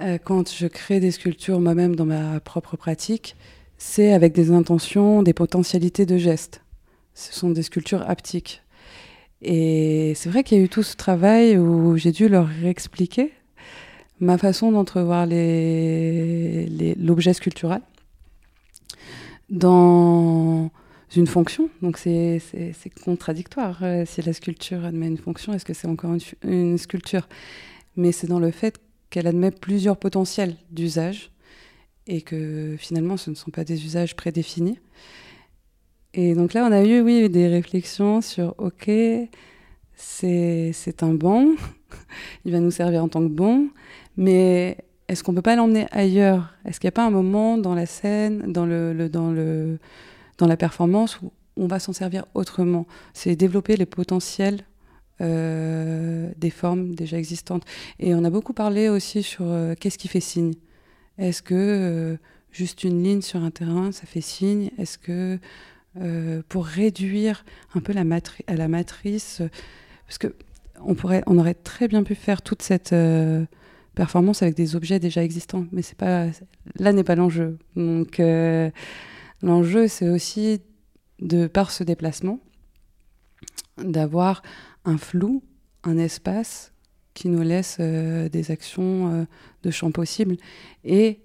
Euh, 0.00 0.18
quand 0.22 0.52
je 0.52 0.66
crée 0.66 1.00
des 1.00 1.10
sculptures 1.10 1.60
moi-même 1.60 1.96
dans 1.96 2.04
ma 2.06 2.38
propre 2.40 2.76
pratique, 2.76 3.34
c'est 3.78 4.12
avec 4.12 4.32
des 4.32 4.50
intentions, 4.52 5.22
des 5.22 5.32
potentialités 5.32 6.06
de 6.06 6.16
gestes. 6.18 6.62
Ce 7.14 7.32
sont 7.32 7.50
des 7.50 7.62
sculptures 7.62 8.08
haptiques. 8.08 8.62
Et 9.42 10.12
c'est 10.14 10.28
vrai 10.30 10.44
qu'il 10.44 10.58
y 10.58 10.60
a 10.60 10.64
eu 10.64 10.68
tout 10.68 10.82
ce 10.82 10.96
travail 10.96 11.58
où 11.58 11.96
j'ai 11.96 12.12
dû 12.12 12.28
leur 12.28 12.48
expliquer 12.64 13.32
ma 14.20 14.38
façon 14.38 14.72
d'entrevoir 14.72 15.26
les- 15.26 16.66
les- 16.66 16.94
l'objet 16.94 17.34
sculptural 17.34 17.82
dans 19.50 20.70
une 21.14 21.26
fonction. 21.26 21.70
Donc 21.82 21.98
c'est 21.98 22.40
contradictoire. 23.04 23.78
Euh, 23.82 24.04
si 24.06 24.22
la 24.22 24.32
sculpture 24.32 24.84
admet 24.84 25.06
une 25.06 25.18
fonction, 25.18 25.52
est-ce 25.52 25.64
que 25.64 25.74
c'est 25.74 25.86
encore 25.86 26.12
une, 26.42 26.78
sculpture? 26.78 27.28
Mais 27.96 28.12
c'est 28.12 28.26
dans 28.26 28.40
le 28.40 28.50
fait 28.50 28.80
qu'elle 29.10 29.26
admet 29.26 29.50
plusieurs 29.50 29.96
potentiels 29.96 30.56
d'usage 30.70 31.30
et 32.06 32.22
que 32.22 32.76
finalement 32.78 33.16
ce 33.16 33.30
ne 33.30 33.34
sont 33.34 33.50
pas 33.50 33.64
des 33.64 33.84
usages 33.84 34.16
prédéfinis. 34.16 34.78
Et 36.14 36.34
donc 36.34 36.54
là, 36.54 36.66
on 36.66 36.72
a 36.72 36.82
eu, 36.82 37.00
oui, 37.02 37.28
des 37.28 37.46
réflexions 37.46 38.20
sur, 38.22 38.54
OK, 38.58 38.90
c'est 39.94 41.02
un 41.02 41.14
banc, 41.14 41.46
il 42.44 42.52
va 42.52 42.60
nous 42.60 42.70
servir 42.70 43.04
en 43.04 43.08
tant 43.08 43.20
que 43.20 43.32
banc, 43.32 43.64
mais 44.16 44.78
est-ce 45.08 45.22
qu'on 45.22 45.34
peut 45.34 45.42
pas 45.42 45.56
l'emmener 45.56 45.86
ailleurs? 45.90 46.54
Est-ce 46.64 46.80
qu'il 46.80 46.88
n'y 46.88 46.92
a 46.94 46.98
pas 46.98 47.06
un 47.06 47.10
moment 47.10 47.58
dans 47.58 47.74
la 47.74 47.86
scène, 47.86 48.50
dans, 48.50 48.66
le- 48.66 49.08
dans, 49.08 49.30
le, 49.30 49.78
dans 50.38 50.46
la 50.46 50.56
performance 50.56 51.20
où 51.20 51.32
on 51.56 51.66
va 51.66 51.78
s'en 51.78 51.92
servir 51.92 52.26
autrement 52.34 52.86
C'est 53.14 53.36
développer 53.36 53.76
les 53.76 53.86
potentiels 53.86 54.64
euh, 55.22 56.30
des 56.36 56.50
formes 56.50 56.94
déjà 56.94 57.16
existantes. 57.16 57.64
Et 57.98 58.14
on 58.14 58.22
a 58.24 58.30
beaucoup 58.30 58.52
parlé 58.52 58.90
aussi 58.90 59.22
sur 59.22 59.46
euh, 59.46 59.74
qu'est-ce 59.78 59.96
qui 59.96 60.08
fait 60.08 60.20
signe? 60.20 60.52
Est-ce 61.16 61.42
que 61.42 61.54
euh, 61.54 62.16
juste 62.50 62.84
une 62.84 63.02
ligne 63.02 63.22
sur 63.22 63.42
un 63.42 63.50
terrain, 63.50 63.92
ça 63.92 64.04
fait 64.04 64.20
signe? 64.20 64.70
Est-ce 64.78 64.98
que 64.98 65.38
pour 66.50 66.66
réduire 66.66 67.46
un 67.74 67.80
peu 67.80 67.94
la, 67.94 68.02
à 68.46 68.54
la 68.54 68.68
matrice, 68.68 69.40
parce 70.06 70.18
que 70.18 70.34
on, 70.84 70.94
pourrait, 70.94 71.22
on 71.26 71.38
aurait 71.38 71.54
très 71.54 71.88
bien 71.88 72.02
pu 72.02 72.14
faire 72.14 72.42
toute 72.42 72.60
cette 72.60 72.94
performance 73.94 74.42
avec 74.42 74.54
des 74.54 74.76
objets 74.76 74.98
déjà 74.98 75.24
existants, 75.24 75.64
mais 75.72 75.80
pas, 75.96 76.26
là 76.78 76.92
n'est 76.92 77.02
pas 77.02 77.14
l'enjeu. 77.14 77.56
Donc 77.76 78.20
l'enjeu, 79.46 79.88
c'est 79.88 80.08
aussi 80.08 80.60
de 81.20 81.46
par 81.46 81.70
ce 81.70 81.82
déplacement 81.84 82.40
d'avoir 83.78 84.42
un 84.84 84.98
flou, 84.98 85.42
un 85.84 85.98
espace 85.98 86.72
qui 87.14 87.28
nous 87.28 87.42
laisse 87.42 87.78
des 87.80 88.50
actions 88.50 89.26
de 89.62 89.70
champ 89.70 89.90
possibles. 89.90 90.36
Et, 90.84 91.20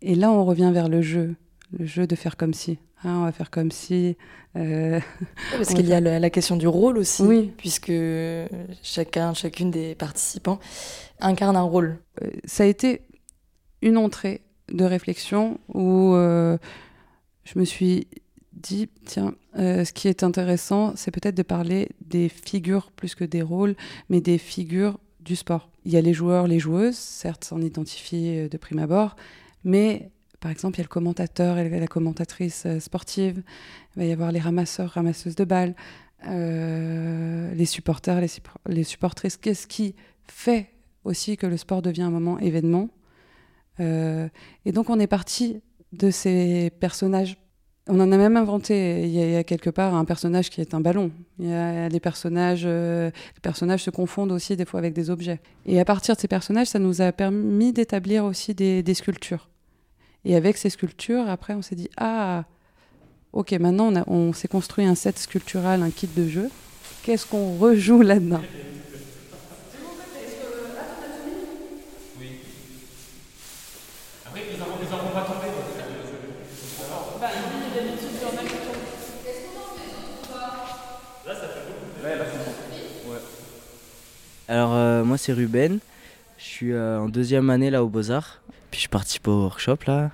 et 0.00 0.14
là, 0.14 0.30
on 0.30 0.44
revient 0.44 0.70
vers 0.72 0.88
le 0.88 1.02
jeu, 1.02 1.34
le 1.78 1.84
jeu 1.84 2.06
de 2.06 2.14
faire 2.14 2.36
comme 2.36 2.54
si. 2.54 2.78
Hein, 3.04 3.18
on 3.18 3.24
va 3.24 3.32
faire 3.32 3.50
comme 3.50 3.70
si. 3.70 4.16
Euh, 4.56 4.98
parce 5.52 5.72
qu'il 5.74 5.86
y 5.86 5.92
a 5.92 6.00
la, 6.00 6.30
question 6.30 6.56
du 6.56 6.66
rôle 6.66 6.98
aussi, 6.98 7.22
oui. 7.22 7.52
puisque 7.56 7.92
chacun, 8.82 9.34
chacune 9.34 9.70
des 9.70 9.94
participants 9.94 10.58
incarne 11.20 11.56
un 11.56 11.62
rôle. 11.62 11.98
Euh, 12.22 12.30
ça 12.44 12.64
a 12.64 12.66
été 12.66 13.02
une 13.82 13.96
entrée 13.96 14.42
de 14.72 14.84
réflexion 14.84 15.58
où 15.72 16.14
euh, 16.14 16.58
je 17.52 17.58
me 17.58 17.64
suis 17.64 18.08
dit, 18.52 18.88
tiens, 19.04 19.34
ce 19.54 19.92
qui 19.92 20.08
est 20.08 20.22
intéressant, 20.22 20.94
c'est 20.96 21.10
peut-être 21.10 21.36
de 21.36 21.42
parler 21.42 21.88
des 22.04 22.28
figures 22.28 22.90
plus 22.90 23.14
que 23.14 23.24
des 23.24 23.42
rôles, 23.42 23.76
mais 24.08 24.20
des 24.20 24.38
figures 24.38 24.98
du 25.20 25.36
sport. 25.36 25.70
Il 25.84 25.92
y 25.92 25.96
a 25.96 26.00
les 26.00 26.12
joueurs, 26.12 26.46
les 26.46 26.58
joueuses, 26.58 26.96
certes, 26.96 27.44
s'en 27.44 27.60
identifier 27.60 28.48
de 28.48 28.56
prime 28.56 28.80
abord, 28.80 29.16
mais 29.64 30.10
par 30.40 30.50
exemple, 30.50 30.76
il 30.76 30.78
y 30.78 30.82
a 30.82 30.84
le 30.84 30.88
commentateur 30.88 31.58
et 31.58 31.68
la 31.68 31.86
commentatrice 31.86 32.64
euh, 32.66 32.78
sportive. 32.78 33.42
Il 33.96 34.02
va 34.02 34.04
y 34.04 34.12
avoir 34.12 34.30
les 34.30 34.38
ramasseurs, 34.38 34.90
ramasseuses 34.90 35.34
de 35.34 35.44
balles, 35.44 35.74
euh, 36.26 37.52
les 37.54 37.64
supporters, 37.64 38.20
les, 38.66 38.84
supportrices. 38.84 39.36
Qu'est-ce 39.36 39.66
qui 39.66 39.96
fait 40.26 40.70
aussi 41.04 41.36
que 41.36 41.46
le 41.46 41.56
sport 41.56 41.82
devient 41.82 42.02
un 42.02 42.10
moment 42.10 42.38
événement 42.38 42.88
euh, 43.80 44.28
Et 44.64 44.72
donc, 44.72 44.90
on 44.90 45.00
est 45.00 45.08
parti 45.08 45.60
de 45.92 46.10
ces 46.10 46.70
personnages. 46.80 47.36
On 47.88 47.98
en 48.00 48.12
a 48.12 48.16
même 48.18 48.36
inventé. 48.36 49.02
Il 49.04 49.10
y, 49.10 49.36
a, 49.36 49.44
quelque 49.44 49.70
part 49.70 49.94
un 49.94 50.04
personnage 50.04 50.50
qui 50.50 50.60
est 50.60 50.74
un 50.74 50.80
ballon. 50.80 51.10
Il 51.38 51.48
y 51.48 51.52
a 51.52 51.88
des 51.88 52.00
personnages. 52.00 52.66
les 52.66 53.12
personnages 53.40 53.82
se 53.84 53.90
confondent 53.90 54.32
aussi 54.32 54.56
des 54.56 54.66
fois 54.66 54.78
avec 54.78 54.92
des 54.92 55.08
objets. 55.08 55.40
Et 55.64 55.80
à 55.80 55.86
partir 55.86 56.14
de 56.14 56.20
ces 56.20 56.28
personnages, 56.28 56.66
ça 56.66 56.78
nous 56.78 57.00
a 57.00 57.12
permis 57.12 57.72
d'établir 57.72 58.26
aussi 58.26 58.54
des, 58.54 58.94
sculptures. 58.94 59.48
Et 60.26 60.36
avec 60.36 60.58
ces 60.58 60.68
sculptures, 60.68 61.28
après, 61.28 61.54
on 61.54 61.62
s'est 61.62 61.76
dit 61.76 61.88
ah, 61.96 62.44
ok, 63.32 63.52
maintenant 63.52 63.90
on 64.06 64.34
s'est 64.34 64.48
construit 64.48 64.84
un 64.84 64.94
set 64.94 65.18
sculptural, 65.18 65.82
un 65.82 65.90
kit 65.90 66.08
de 66.14 66.28
jeu. 66.28 66.50
Qu'est-ce 67.02 67.24
qu'on 67.24 67.56
rejoue 67.56 68.02
là-dedans? 68.02 68.42
Alors 84.50 84.74
euh, 84.74 85.04
moi 85.04 85.18
c'est 85.18 85.34
Ruben, 85.34 85.78
je 86.38 86.42
suis 86.42 86.72
euh, 86.72 86.98
en 86.98 87.10
deuxième 87.10 87.50
année 87.50 87.68
là 87.68 87.84
au 87.84 87.88
Beaux-Arts. 87.88 88.40
Puis 88.70 88.80
je 88.80 88.88
participe 88.88 89.28
au 89.28 89.42
workshop 89.42 89.76
là, 89.86 90.10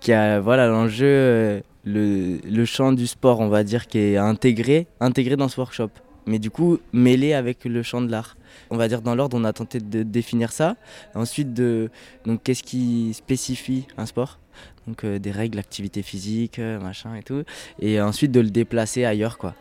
qui 0.00 0.14
a 0.14 0.40
voilà 0.40 0.68
l'enjeu, 0.68 1.06
euh, 1.06 1.60
le, 1.84 2.38
le, 2.48 2.64
champ 2.64 2.92
du 2.92 3.06
sport, 3.06 3.40
on 3.40 3.48
va 3.48 3.62
dire, 3.62 3.86
qui 3.86 3.98
est 3.98 4.16
intégré, 4.16 4.86
intégré 5.00 5.36
dans 5.36 5.48
ce 5.48 5.60
workshop. 5.60 5.90
Mais 6.26 6.38
du 6.38 6.50
coup, 6.50 6.78
mêlé 6.94 7.34
avec 7.34 7.66
le 7.66 7.82
champ 7.82 8.00
de 8.00 8.10
l'art. 8.10 8.38
On 8.70 8.78
va 8.78 8.88
dire 8.88 9.02
dans 9.02 9.14
l'ordre, 9.14 9.36
on 9.38 9.44
a 9.44 9.52
tenté 9.52 9.80
de 9.80 10.02
définir 10.02 10.50
ça. 10.50 10.76
Ensuite, 11.14 11.52
de, 11.52 11.90
donc 12.24 12.42
qu'est-ce 12.42 12.62
qui 12.62 13.12
spécifie 13.12 13.86
un 13.98 14.06
sport? 14.06 14.38
Donc 14.86 15.04
des 15.04 15.30
règles, 15.30 15.58
activité 15.58 16.00
physique, 16.00 16.58
machin 16.58 17.16
et 17.16 17.22
tout. 17.22 17.42
Et 17.80 18.00
ensuite 18.00 18.32
de 18.32 18.40
le 18.40 18.48
déplacer 18.48 19.04
ailleurs, 19.04 19.36
quoi. 19.36 19.54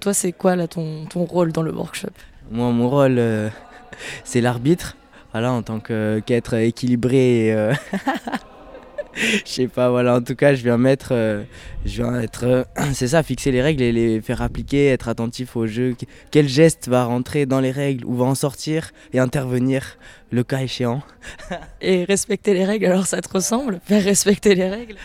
toi, 0.00 0.12
c'est 0.12 0.32
quoi 0.32 0.54
là 0.54 0.68
ton, 0.68 1.06
ton 1.06 1.24
rôle 1.24 1.52
dans 1.52 1.62
le 1.62 1.72
workshop? 1.72 2.12
Moi, 2.50 2.70
mon 2.70 2.88
rôle, 2.88 3.20
c'est 4.24 4.40
l'arbitre 4.40 4.96
voilà, 5.38 5.52
en 5.52 5.60
tant 5.60 5.80
qu'être 5.80 6.54
équilibré. 6.54 7.52
Euh, 7.52 7.74
je 9.14 9.40
sais 9.44 9.68
pas, 9.68 9.90
voilà, 9.90 10.16
en 10.16 10.22
tout 10.22 10.34
cas, 10.34 10.54
je 10.54 10.62
viens 10.62 10.78
mettre, 10.78 11.08
euh, 11.12 11.42
je 11.84 12.02
viens 12.02 12.18
être, 12.18 12.44
euh, 12.44 12.64
c'est 12.94 13.08
ça, 13.08 13.22
fixer 13.22 13.50
les 13.52 13.60
règles 13.60 13.82
et 13.82 13.92
les 13.92 14.22
faire 14.22 14.40
appliquer, 14.40 14.86
être 14.86 15.08
attentif 15.10 15.54
au 15.54 15.66
jeu. 15.66 15.94
Quel 16.30 16.48
geste 16.48 16.88
va 16.88 17.04
rentrer 17.04 17.44
dans 17.44 17.60
les 17.60 17.70
règles 17.70 18.06
ou 18.06 18.14
va 18.14 18.24
en 18.24 18.34
sortir 18.34 18.92
et 19.12 19.18
intervenir 19.18 19.98
le 20.30 20.42
cas 20.42 20.62
échéant. 20.62 21.02
et 21.82 22.04
respecter 22.04 22.54
les 22.54 22.64
règles, 22.64 22.86
alors 22.86 23.06
ça 23.06 23.20
te 23.20 23.28
ressemble 23.28 23.80
Faire 23.84 24.04
respecter 24.04 24.54
les 24.54 24.70
règles? 24.70 24.96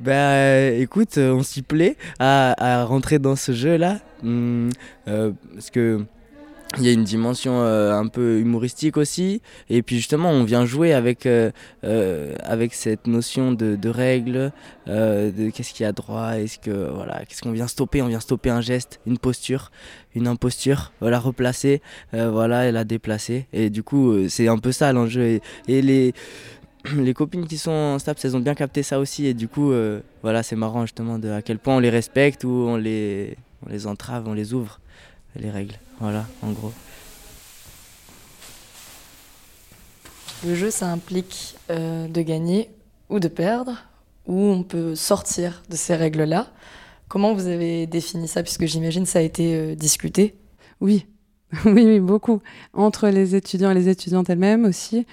Ben 0.00 0.80
écoute, 0.80 1.18
on 1.18 1.42
s'y 1.42 1.60
plaît 1.60 1.98
à, 2.18 2.84
rentrer 2.84 3.18
dans 3.18 3.36
ce 3.36 3.52
jeu-là. 3.52 3.98
Hum, 4.22 4.70
parce 5.04 5.68
que 5.70 6.06
il 6.78 6.84
y 6.84 6.88
a 6.88 6.92
une 6.92 7.04
dimension 7.04 7.62
euh, 7.62 7.92
un 7.92 8.06
peu 8.06 8.38
humoristique 8.40 8.96
aussi. 8.96 9.40
Et 9.70 9.82
puis 9.82 9.96
justement 9.96 10.30
on 10.30 10.44
vient 10.44 10.66
jouer 10.66 10.92
avec 10.92 11.26
euh, 11.26 11.50
euh, 11.84 12.34
avec 12.42 12.74
cette 12.74 13.06
notion 13.06 13.52
de, 13.52 13.76
de 13.76 13.88
règles 13.88 14.52
de 14.86 15.50
qu'est-ce 15.50 15.72
qu'il 15.72 15.84
y 15.84 15.86
a 15.86 15.92
droit 15.92 16.32
est-ce 16.36 16.58
que 16.58 16.90
voilà 16.92 17.24
qu'est-ce 17.24 17.42
qu'on 17.42 17.52
vient 17.52 17.66
stopper? 17.66 18.02
On 18.02 18.08
vient 18.08 18.20
stopper 18.20 18.50
un 18.50 18.60
geste 18.60 19.00
une 19.06 19.18
posture 19.18 19.70
une 20.14 20.26
imposture 20.26 20.92
voilà 21.00 21.18
replacer 21.18 21.80
voilà 22.12 22.68
et 22.68 22.72
la 22.72 22.84
déplacer. 22.84 23.46
Et 23.52 23.70
du 23.70 23.82
coup 23.82 24.28
c'est 24.28 24.48
un 24.48 24.58
peu 24.58 24.72
ça 24.72 24.92
l'enjeu. 24.92 25.40
Et, 25.68 25.82
les 25.82 26.12
les 26.96 27.14
copines 27.14 27.46
qui 27.46 27.58
sont 27.58 27.70
en 27.70 27.98
STAPS 27.98 28.24
elles 28.24 28.36
ont 28.36 28.40
bien 28.40 28.54
capté 28.54 28.82
ça 28.82 28.98
aussi. 28.98 29.26
Et 29.26 29.34
du 29.34 29.48
coup 29.48 29.72
voilà 30.22 30.42
c'est 30.42 30.56
marrant 30.56 30.82
justement 30.82 31.18
de 31.18 31.30
à 31.30 31.42
quel 31.42 31.58
point 31.58 31.76
on 31.76 31.80
les 31.80 31.90
respecte 31.90 32.44
ou 32.44 32.50
on 32.50 32.76
les 32.76 33.36
on 33.66 33.70
les 33.70 33.86
entrave 33.86 34.28
on 34.28 34.34
les 34.34 34.52
ouvre 34.52 34.80
les 35.38 35.50
règles. 35.50 35.78
Voilà, 36.00 36.26
en 36.42 36.52
gros. 36.52 36.72
Le 40.46 40.54
jeu, 40.54 40.70
ça 40.70 40.90
implique 40.92 41.56
euh, 41.70 42.08
de 42.08 42.22
gagner 42.22 42.70
ou 43.08 43.20
de 43.20 43.28
perdre, 43.28 43.84
ou 44.26 44.38
on 44.38 44.62
peut 44.62 44.94
sortir 44.94 45.62
de 45.70 45.76
ces 45.76 45.94
règles-là. 45.94 46.48
Comment 47.08 47.34
vous 47.34 47.46
avez 47.46 47.86
défini 47.86 48.28
ça, 48.28 48.42
puisque 48.42 48.66
j'imagine 48.66 49.06
ça 49.06 49.20
a 49.20 49.22
été 49.22 49.54
euh, 49.54 49.74
discuté 49.74 50.34
Oui, 50.80 51.06
oui, 51.64 51.84
oui, 51.84 52.00
beaucoup. 52.00 52.42
Entre 52.72 53.08
les 53.08 53.34
étudiants 53.34 53.70
et 53.70 53.74
les 53.74 53.88
étudiantes 53.88 54.28
elles-mêmes 54.28 54.64
aussi, 54.64 55.06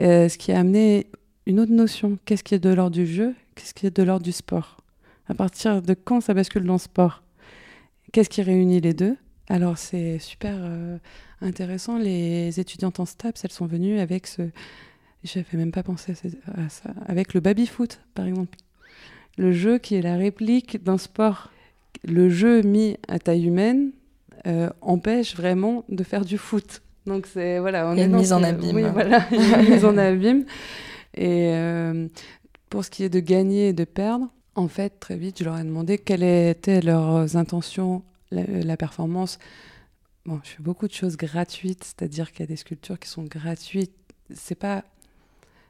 euh, 0.00 0.28
ce 0.28 0.38
qui 0.38 0.52
a 0.52 0.58
amené 0.58 1.06
une 1.46 1.60
autre 1.60 1.72
notion. 1.72 2.18
Qu'est-ce 2.24 2.42
qui 2.42 2.54
est 2.54 2.58
de 2.58 2.70
l'ordre 2.70 2.96
du 2.96 3.06
jeu? 3.06 3.34
Qu'est-ce 3.54 3.74
qui 3.74 3.86
est 3.86 3.96
de 3.96 4.02
l'ordre 4.02 4.24
du 4.24 4.32
sport? 4.32 4.78
À 5.28 5.34
partir 5.34 5.82
de 5.82 5.94
quand 5.94 6.20
ça 6.20 6.34
bascule 6.34 6.64
dans 6.64 6.74
le 6.74 6.78
sport? 6.78 7.22
Qu'est-ce 8.12 8.30
qui 8.30 8.42
réunit 8.42 8.80
les 8.80 8.94
deux? 8.94 9.16
Alors 9.48 9.76
c'est 9.78 10.18
super 10.18 10.54
euh, 10.58 10.98
intéressant. 11.40 11.98
Les 11.98 12.58
étudiantes 12.60 13.00
en 13.00 13.06
STAPS, 13.06 13.44
elles 13.44 13.52
sont 13.52 13.66
venues 13.66 13.98
avec 13.98 14.26
ce... 14.26 14.42
Je 15.22 15.38
n'avais 15.38 15.56
même 15.56 15.72
pas 15.72 15.82
pensé 15.82 16.12
à, 16.54 16.68
ça. 16.68 16.90
Avec 17.06 17.32
le 17.32 17.40
baby-foot, 17.40 18.00
par 18.14 18.26
exemple. 18.26 18.58
Le 19.38 19.52
jeu 19.52 19.78
qui 19.78 19.94
est 19.94 20.02
la 20.02 20.16
réplique 20.16 20.82
d'un 20.84 20.98
sport. 20.98 21.50
Le 22.06 22.28
jeu 22.28 22.60
mis 22.62 22.98
à 23.08 23.18
taille 23.18 23.46
humaine 23.46 23.92
euh, 24.46 24.68
empêche 24.82 25.34
vraiment 25.34 25.84
de 25.88 26.04
faire 26.04 26.26
du 26.26 26.36
foot. 26.36 26.82
Donc 27.06 27.26
c'est 27.26 27.58
voilà, 27.58 27.88
on 27.88 27.96
est 27.96 28.04
une 28.04 28.16
mise 28.16 28.34
en 28.34 28.42
abîme. 28.42 28.76
Oui, 28.76 28.82
voilà, 28.92 29.26
une 29.32 29.70
mise 29.70 29.84
en 29.84 29.96
abîme. 29.96 30.44
Et 31.14 31.48
euh, 31.54 32.06
pour 32.68 32.84
ce 32.84 32.90
qui 32.90 33.02
est 33.02 33.08
de 33.08 33.20
gagner 33.20 33.68
et 33.68 33.72
de 33.72 33.84
perdre, 33.84 34.28
en 34.56 34.68
fait, 34.68 35.00
très 35.00 35.16
vite, 35.16 35.38
je 35.38 35.44
leur 35.44 35.58
ai 35.58 35.64
demandé 35.64 35.96
quelles 35.96 36.22
étaient 36.22 36.82
leurs 36.82 37.36
intentions 37.36 38.02
la, 38.34 38.76
performance. 38.76 39.38
Bon, 40.26 40.40
je 40.42 40.50
fais 40.50 40.62
beaucoup 40.62 40.88
de 40.88 40.92
choses 40.92 41.16
gratuites, 41.16 41.84
c'est-à-dire 41.84 42.32
qu'il 42.32 42.40
y 42.40 42.42
a 42.44 42.46
des 42.46 42.56
sculptures 42.56 42.98
qui 42.98 43.08
sont 43.08 43.24
gratuites. 43.24 43.94
C'est 44.34 44.54
pas, 44.54 44.84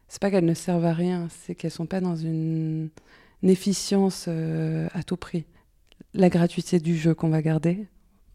c'est 0.09 0.21
pas 0.21 0.31
qu'elles 0.31 0.45
ne 0.45 0.55
servent 0.55 0.85
à 0.85 0.93
rien, 0.93 1.29
c'est 1.31 1.55
qu'elles 1.55 1.71
sont 1.71 1.87
pas 1.87 2.01
dans 2.01 2.17
une, 2.17 2.91
efficience 3.43 4.25
euh, 4.29 4.89
à 4.95 5.03
tout 5.03 5.17
prix. 5.17 5.45
La 6.15 6.31
gratuité 6.31 6.81
du 6.81 6.97
jeu 6.97 7.15
qu'on 7.15 7.29
va 7.29 7.43
garder 7.43 7.87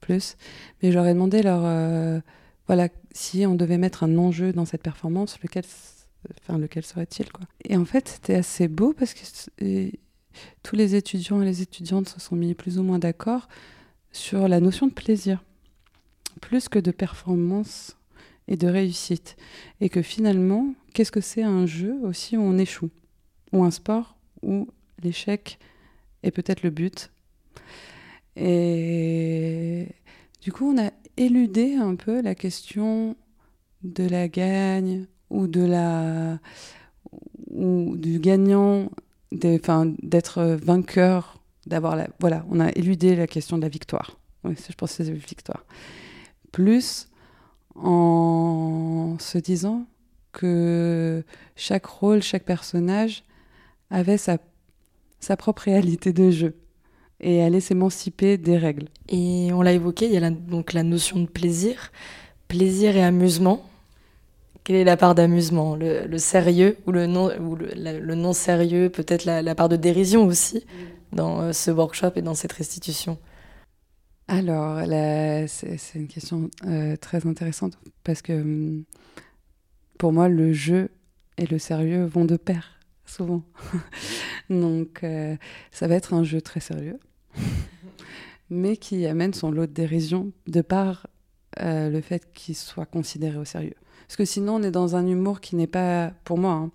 plus, 0.01 0.37
mais 0.81 0.91
j'aurais 0.91 1.13
demandé 1.13 1.41
leur, 1.41 1.61
euh, 1.65 2.19
voilà, 2.67 2.89
si 3.11 3.47
on 3.47 3.55
devait 3.55 3.79
mettre 3.79 4.03
un 4.03 4.17
enjeu 4.19 4.53
dans 4.53 4.65
cette 4.65 4.83
performance, 4.83 5.39
lequel, 5.41 5.63
enfin 6.41 6.59
lequel 6.59 6.85
serait-il 6.85 7.31
quoi 7.31 7.47
Et 7.63 7.75
en 7.75 7.85
fait, 7.85 8.07
c'était 8.07 8.35
assez 8.35 8.67
beau 8.67 8.93
parce 8.93 9.15
que 9.15 9.21
tous 10.63 10.75
les 10.75 10.95
étudiants 10.95 11.41
et 11.41 11.45
les 11.45 11.61
étudiantes 11.61 12.09
se 12.09 12.19
sont 12.19 12.35
mis 12.35 12.53
plus 12.53 12.77
ou 12.77 12.83
moins 12.83 12.99
d'accord 12.99 13.47
sur 14.11 14.47
la 14.47 14.59
notion 14.59 14.87
de 14.87 14.93
plaisir, 14.93 15.43
plus 16.41 16.69
que 16.69 16.79
de 16.79 16.91
performance 16.91 17.97
et 18.47 18.57
de 18.57 18.67
réussite. 18.67 19.37
Et 19.81 19.89
que 19.89 20.01
finalement, 20.01 20.73
qu'est-ce 20.93 21.11
que 21.11 21.21
c'est 21.21 21.43
un 21.43 21.65
jeu 21.65 21.95
aussi 22.03 22.37
où 22.37 22.41
on 22.41 22.57
échoue? 22.57 22.89
Ou 23.51 23.63
un 23.63 23.71
sport 23.71 24.17
où 24.41 24.67
l'échec 25.01 25.59
et 26.23 26.31
peut-être 26.31 26.63
le 26.63 26.69
but. 26.69 27.11
Et 28.35 29.87
du 30.41 30.51
coup, 30.51 30.73
on 30.73 30.81
a 30.81 30.91
éludé 31.17 31.75
un 31.75 31.95
peu 31.95 32.21
la 32.21 32.35
question 32.35 33.15
de 33.83 34.07
la 34.07 34.27
gagne 34.27 35.05
ou 35.29 35.47
de 35.47 35.61
la 35.61 36.39
ou 37.51 37.97
du 37.97 38.19
gagnant, 38.19 38.89
d'être 39.31 40.57
vainqueur, 40.63 41.38
d'avoir 41.65 41.95
la 41.95 42.07
voilà, 42.19 42.45
on 42.49 42.59
a 42.59 42.69
éludé 42.71 43.15
la 43.15 43.27
question 43.27 43.57
de 43.57 43.63
la 43.63 43.69
victoire. 43.69 44.17
Je 44.43 44.73
pense 44.77 44.97
que 44.97 45.03
c'est 45.03 45.11
victoire. 45.11 45.65
Plus 46.51 47.07
en 47.75 49.17
se 49.19 49.37
disant 49.37 49.85
que 50.31 51.23
chaque 51.55 51.85
rôle, 51.85 52.21
chaque 52.21 52.43
personnage 52.43 53.23
avait 53.89 54.17
sa, 54.17 54.37
sa 55.19 55.37
propre 55.37 55.63
réalité 55.63 56.13
de 56.13 56.29
jeu 56.31 56.55
et 57.19 57.43
allait 57.43 57.59
s'émanciper 57.59 58.37
des 58.37 58.57
règles. 58.57 58.87
Et 59.09 59.49
on 59.53 59.61
l'a 59.61 59.73
évoqué, 59.73 60.05
il 60.05 60.13
y 60.13 60.17
a 60.17 60.29
donc 60.29 60.73
la 60.73 60.83
notion 60.83 61.19
de 61.19 61.25
plaisir, 61.25 61.91
plaisir 62.47 62.95
et 62.95 63.03
amusement. 63.03 63.68
Quelle 64.63 64.75
est 64.75 64.83
la 64.83 64.97
part 64.97 65.15
d'amusement 65.15 65.75
le, 65.75 66.17
sérieux 66.17 66.77
ou 66.85 66.91
le 66.91 67.05
non, 67.07 68.33
sérieux, 68.33 68.89
peut-être 68.89 69.25
la, 69.25 69.55
part 69.55 69.69
de 69.69 69.75
dérision 69.75 70.25
aussi 70.25 70.65
dans 71.11 71.41
euh, 71.41 71.53
ce 71.53 71.71
workshop 71.71 72.11
et 72.15 72.21
dans 72.21 72.35
cette 72.35 72.53
restitution? 72.53 73.17
Alors, 74.27 74.79
c'est 75.47 75.79
une 75.95 76.07
question 76.07 76.51
euh, 76.67 76.95
très 76.97 77.25
intéressante 77.25 77.79
parce 78.03 78.21
que 78.21 78.33
hum, 78.33 78.83
pour 79.97 80.13
moi, 80.13 80.29
le 80.29 80.53
jeu 80.53 80.89
et 81.37 81.47
le 81.47 81.57
sérieux 81.57 82.05
vont 82.05 82.25
de 82.25 82.37
pair, 82.37 82.79
souvent. 83.05 83.43
Donc, 84.51 85.03
euh, 85.03 85.35
ça 85.71 85.87
va 85.87 85.95
être 85.95 86.13
un 86.13 86.23
jeu 86.23 86.41
très 86.41 86.59
sérieux, 86.59 86.99
mais 88.51 88.77
qui 88.77 89.07
amène 89.07 89.33
son 89.33 89.49
lot 89.49 89.65
de 89.65 89.73
dérision 89.73 90.31
de 90.47 90.61
par 90.61 91.07
le 91.61 91.99
fait 91.99 92.31
qu'il 92.33 92.55
soit 92.55 92.85
considéré 92.85 93.37
au 93.37 93.43
sérieux. 93.43 93.75
Parce 94.09 94.17
que 94.17 94.25
sinon, 94.25 94.55
on 94.55 94.63
est 94.63 94.71
dans 94.71 94.95
un 94.95 95.05
humour 95.05 95.39
qui 95.39 95.55
n'est 95.55 95.67
pas, 95.67 96.11
pour 96.23 96.39
moi, 96.39 96.53
hein, 96.53 96.71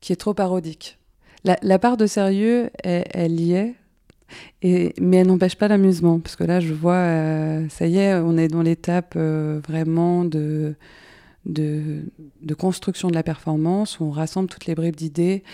qui 0.00 0.12
est 0.12 0.16
trop 0.16 0.34
parodique. 0.34 0.98
La, 1.44 1.78
part 1.78 1.96
de 1.96 2.08
sérieux, 2.08 2.70
elle, 2.82 3.40
y 3.40 3.52
est, 3.52 3.76
et, 4.62 4.92
mais 5.00 5.18
elle 5.18 5.28
n'empêche 5.28 5.54
pas 5.54 5.68
l'amusement. 5.68 6.18
Parce 6.18 6.34
que 6.34 6.42
là, 6.42 6.58
je 6.58 6.74
vois, 6.74 6.94
euh, 6.94 7.68
ça 7.68 7.86
y 7.86 7.98
est, 7.98 8.14
on 8.16 8.36
est 8.36 8.48
dans 8.48 8.62
l'étape 8.62 9.14
euh, 9.14 9.60
vraiment 9.64 10.24
de, 10.24 10.74
construction 12.58 13.06
de 13.06 13.14
la 13.14 13.22
performance, 13.22 14.00
où 14.00 14.04
on 14.06 14.10
rassemble 14.10 14.48
toutes 14.48 14.66
les 14.66 14.74
bribes 14.74 14.96
d'idées 14.96 15.44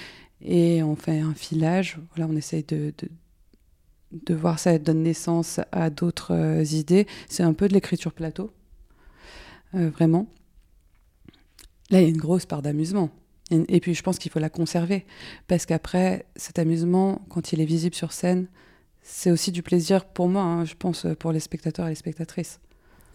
et 0.40 0.82
on 0.82 0.96
fait 0.96 1.20
un 1.20 1.34
filage. 1.34 1.98
Voilà, 2.16 2.32
on 2.32 2.36
essaye 2.36 2.62
de, 2.62 2.94
de, 4.12 4.34
voir 4.34 4.58
ça 4.58 4.78
donne 4.78 5.02
naissance 5.02 5.60
à 5.72 5.90
d'autres 5.90 6.32
euh, 6.32 6.64
idées. 6.64 7.06
C'est 7.28 7.42
un 7.42 7.52
peu 7.52 7.68
de 7.68 7.74
l'écriture 7.74 8.14
plateau. 8.14 8.50
Euh, 9.76 9.90
vraiment. 9.90 10.26
Là, 11.90 12.00
il 12.00 12.04
y 12.04 12.06
a 12.06 12.08
une 12.08 12.16
grosse 12.16 12.46
part 12.46 12.62
d'amusement. 12.62 13.10
Et, 13.50 13.78
puis, 13.78 13.94
je 13.94 14.02
pense 14.02 14.18
qu'il 14.18 14.32
faut 14.32 14.40
la 14.40 14.48
conserver. 14.48 15.06
Parce 15.46 15.66
qu'après, 15.66 16.26
cet 16.34 16.58
amusement, 16.58 17.22
quand 17.28 17.52
il 17.52 17.60
est 17.60 17.66
visible 17.66 17.94
sur 17.94 18.12
scène, 18.12 18.48
c'est 19.02 19.30
aussi 19.30 19.52
du 19.52 19.62
plaisir 19.62 20.04
pour 20.04 20.28
moi, 20.28 20.42
hein, 20.42 20.64
je 20.64 20.74
pense, 20.74 21.06
pour 21.20 21.30
les 21.30 21.38
spectateurs 21.38 21.86
et 21.86 21.90
les 21.90 21.94
spectatrices. 21.94 22.58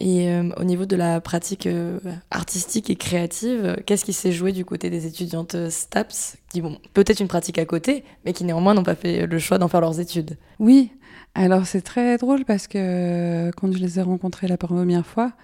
Et 0.00 0.30
euh, 0.30 0.48
au 0.56 0.64
niveau 0.64 0.86
de 0.86 0.96
la 0.96 1.20
pratique 1.20 1.66
euh, 1.66 2.00
artistique 2.30 2.88
et 2.88 2.96
créative, 2.96 3.76
qu'est-ce 3.84 4.06
qui 4.06 4.14
s'est 4.14 4.32
joué 4.32 4.52
du 4.52 4.64
côté 4.64 4.88
des 4.88 5.06
étudiantes 5.06 5.54
STAPS, 5.68 6.38
qui 6.48 6.62
ont 6.62 6.78
peut-être 6.94 7.20
une 7.20 7.28
pratique 7.28 7.58
à 7.58 7.66
côté, 7.66 8.02
mais 8.24 8.32
qui 8.32 8.44
néanmoins 8.44 8.72
n'ont 8.72 8.82
pas 8.82 8.94
fait 8.94 9.26
le 9.26 9.38
choix 9.38 9.58
d'en 9.58 9.68
faire 9.68 9.82
leurs 9.82 10.00
études? 10.00 10.38
Oui, 10.58 10.90
alors 11.34 11.66
c'est 11.66 11.82
très 11.82 12.16
drôle 12.16 12.44
parce 12.46 12.66
que 12.66 13.50
quand 13.56 13.70
je 13.70 13.78
les 13.78 13.98
ai 13.98 14.02
rencontrées 14.02 14.48
la 14.48 14.56
première 14.56 15.06
fois, 15.06 15.34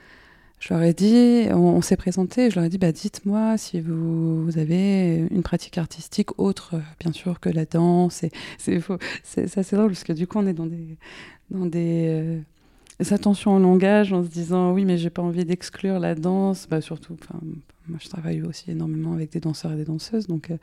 je 0.61 0.75
leur 0.75 0.83
ai 0.83 0.93
dit, 0.93 1.47
on, 1.53 1.81
s'est 1.83 1.97
présenté, 1.97 2.51
je 2.51 2.57
leur 2.57 2.65
ai 2.65 2.69
dit, 2.69 2.79
bah, 2.79 2.91
dites-moi 2.91 3.57
si 3.59 3.81
vous, 3.81 4.51
avez 4.57 5.27
une 5.31 5.43
pratique 5.43 5.79
artistique 5.79 6.39
autre, 6.39 6.75
euh, 6.75 6.81
bien 6.99 7.13
sûr, 7.13 7.39
que 7.39 7.49
la 7.49 7.65
danse. 7.65 8.25
C'est 8.59 8.81
c'est 9.23 9.59
assez 9.59 9.77
drôle 9.77 9.91
parce 9.91 10.05
que 10.05 10.13
du 10.13 10.27
coup, 10.27 10.39
on 10.39 10.47
est 10.47 10.55
dans 10.55 10.67
des, 10.67 10.97
dans 11.51 11.67
des 11.67 12.07
euh, 12.09 12.41
attentions 13.11 13.55
au 13.55 13.61
langage 13.61 14.13
en 14.13 14.25
se 14.25 14.29
disant, 14.29 14.73
oui, 14.73 14.85
mais 14.85 14.99
j'ai 14.99 15.11
pas 15.11 15.23
envie 15.23 15.45
d'exclure 15.45 16.01
la 16.01 16.17
danse. 16.17 16.67
Bah, 16.69 16.81
surtout, 16.81 17.17
moi, 17.89 17.99
je 18.03 18.09
travaille 18.09 18.43
aussi 18.43 18.73
énormément 18.73 19.13
avec 19.13 19.31
des 19.31 19.41
danseurs 19.41 19.73
et 19.73 19.77
des 19.77 19.85
danseuses. 19.85 20.27
Donc, 20.27 20.51
euh, 20.51 20.57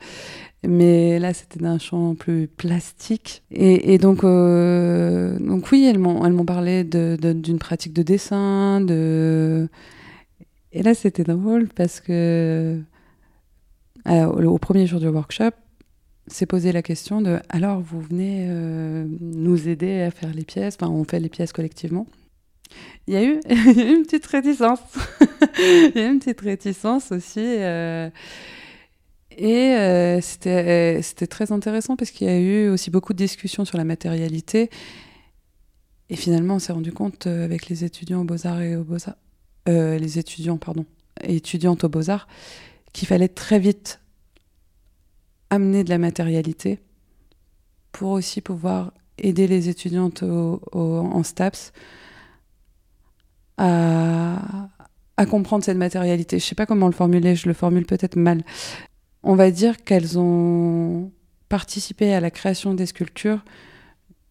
mais 0.68 1.18
là, 1.18 1.32
c'était 1.32 1.58
d'un 1.58 1.78
champ 1.78 2.14
plus 2.14 2.48
plastique. 2.48 3.42
Et, 3.50 3.96
donc, 3.96 4.22
donc, 4.22 5.72
oui, 5.72 5.86
elles 5.86 5.98
m'ont 5.98 6.44
parlé 6.44 6.84
d'une 6.84 7.58
pratique 7.58 7.94
de 7.94 8.02
dessin, 8.02 8.82
de 8.82 9.45
et 10.72 10.82
là, 10.82 10.94
c'était 10.94 11.24
drôle 11.24 11.68
parce 11.68 12.00
que 12.00 12.80
au 14.06 14.58
premier 14.58 14.86
jour 14.86 15.00
du 15.00 15.08
workshop, 15.08 15.52
s'est 16.28 16.46
posé 16.46 16.72
la 16.72 16.82
question 16.82 17.20
de 17.20 17.38
alors 17.48 17.80
vous 17.80 18.00
venez 18.00 18.46
euh, 18.48 19.06
nous 19.20 19.68
aider 19.68 20.02
à 20.02 20.10
faire 20.10 20.32
les 20.34 20.44
pièces, 20.44 20.76
enfin 20.80 20.90
on 20.90 21.04
fait 21.04 21.20
les 21.20 21.28
pièces 21.28 21.52
collectivement. 21.52 22.06
Il 23.06 23.14
y 23.14 23.16
a 23.16 23.22
eu 23.22 23.40
une 23.48 24.02
petite 24.02 24.26
réticence. 24.26 24.80
Il 25.58 25.92
y 25.94 26.00
a 26.00 26.08
eu 26.08 26.12
une 26.12 26.18
petite 26.18 26.40
réticence 26.40 27.12
aussi. 27.12 27.38
Euh, 27.40 28.10
et 29.38 29.74
euh, 29.74 30.20
c'était 30.20 31.26
très 31.28 31.52
intéressant 31.52 31.94
parce 31.94 32.10
qu'il 32.10 32.26
y 32.26 32.30
a 32.30 32.38
eu 32.38 32.68
aussi 32.68 32.90
beaucoup 32.90 33.12
de 33.12 33.18
discussions 33.18 33.64
sur 33.64 33.78
la 33.78 33.84
matérialité. 33.84 34.70
Et 36.08 36.16
finalement, 36.16 36.56
on 36.56 36.58
s'est 36.58 36.72
rendu 36.72 36.92
compte 36.92 37.26
avec 37.26 37.68
les 37.68 37.84
étudiants 37.84 38.22
aux 38.22 38.24
Beaux-Arts 38.24 38.62
et 38.62 38.76
aux 38.76 38.84
Beaux-Arts 38.84 39.16
euh, 39.68 39.98
les 39.98 40.18
étudiants, 40.18 40.56
pardon, 40.56 40.84
étudiantes 41.22 41.84
aux 41.84 41.88
Beaux-Arts, 41.88 42.28
qu'il 42.92 43.08
fallait 43.08 43.28
très 43.28 43.58
vite 43.58 44.00
amener 45.50 45.84
de 45.84 45.90
la 45.90 45.98
matérialité 45.98 46.78
pour 47.92 48.10
aussi 48.10 48.40
pouvoir 48.40 48.92
aider 49.18 49.46
les 49.46 49.68
étudiantes 49.68 50.22
en 50.22 51.22
STAPS 51.22 51.72
à, 53.56 54.68
à, 55.16 55.26
comprendre 55.26 55.64
cette 55.64 55.78
matérialité. 55.78 56.38
Je 56.38 56.44
ne 56.44 56.48
sais 56.48 56.54
pas 56.54 56.66
comment 56.66 56.86
le 56.86 56.92
formuler, 56.92 57.36
je 57.36 57.48
le 57.48 57.54
formule 57.54 57.86
peut-être 57.86 58.16
mal. 58.16 58.42
On 59.22 59.34
va 59.34 59.50
dire 59.50 59.82
qu'elles 59.82 60.18
ont 60.18 61.10
participé 61.48 62.12
à 62.12 62.20
la 62.20 62.30
création 62.30 62.74
des 62.74 62.86
sculptures 62.86 63.42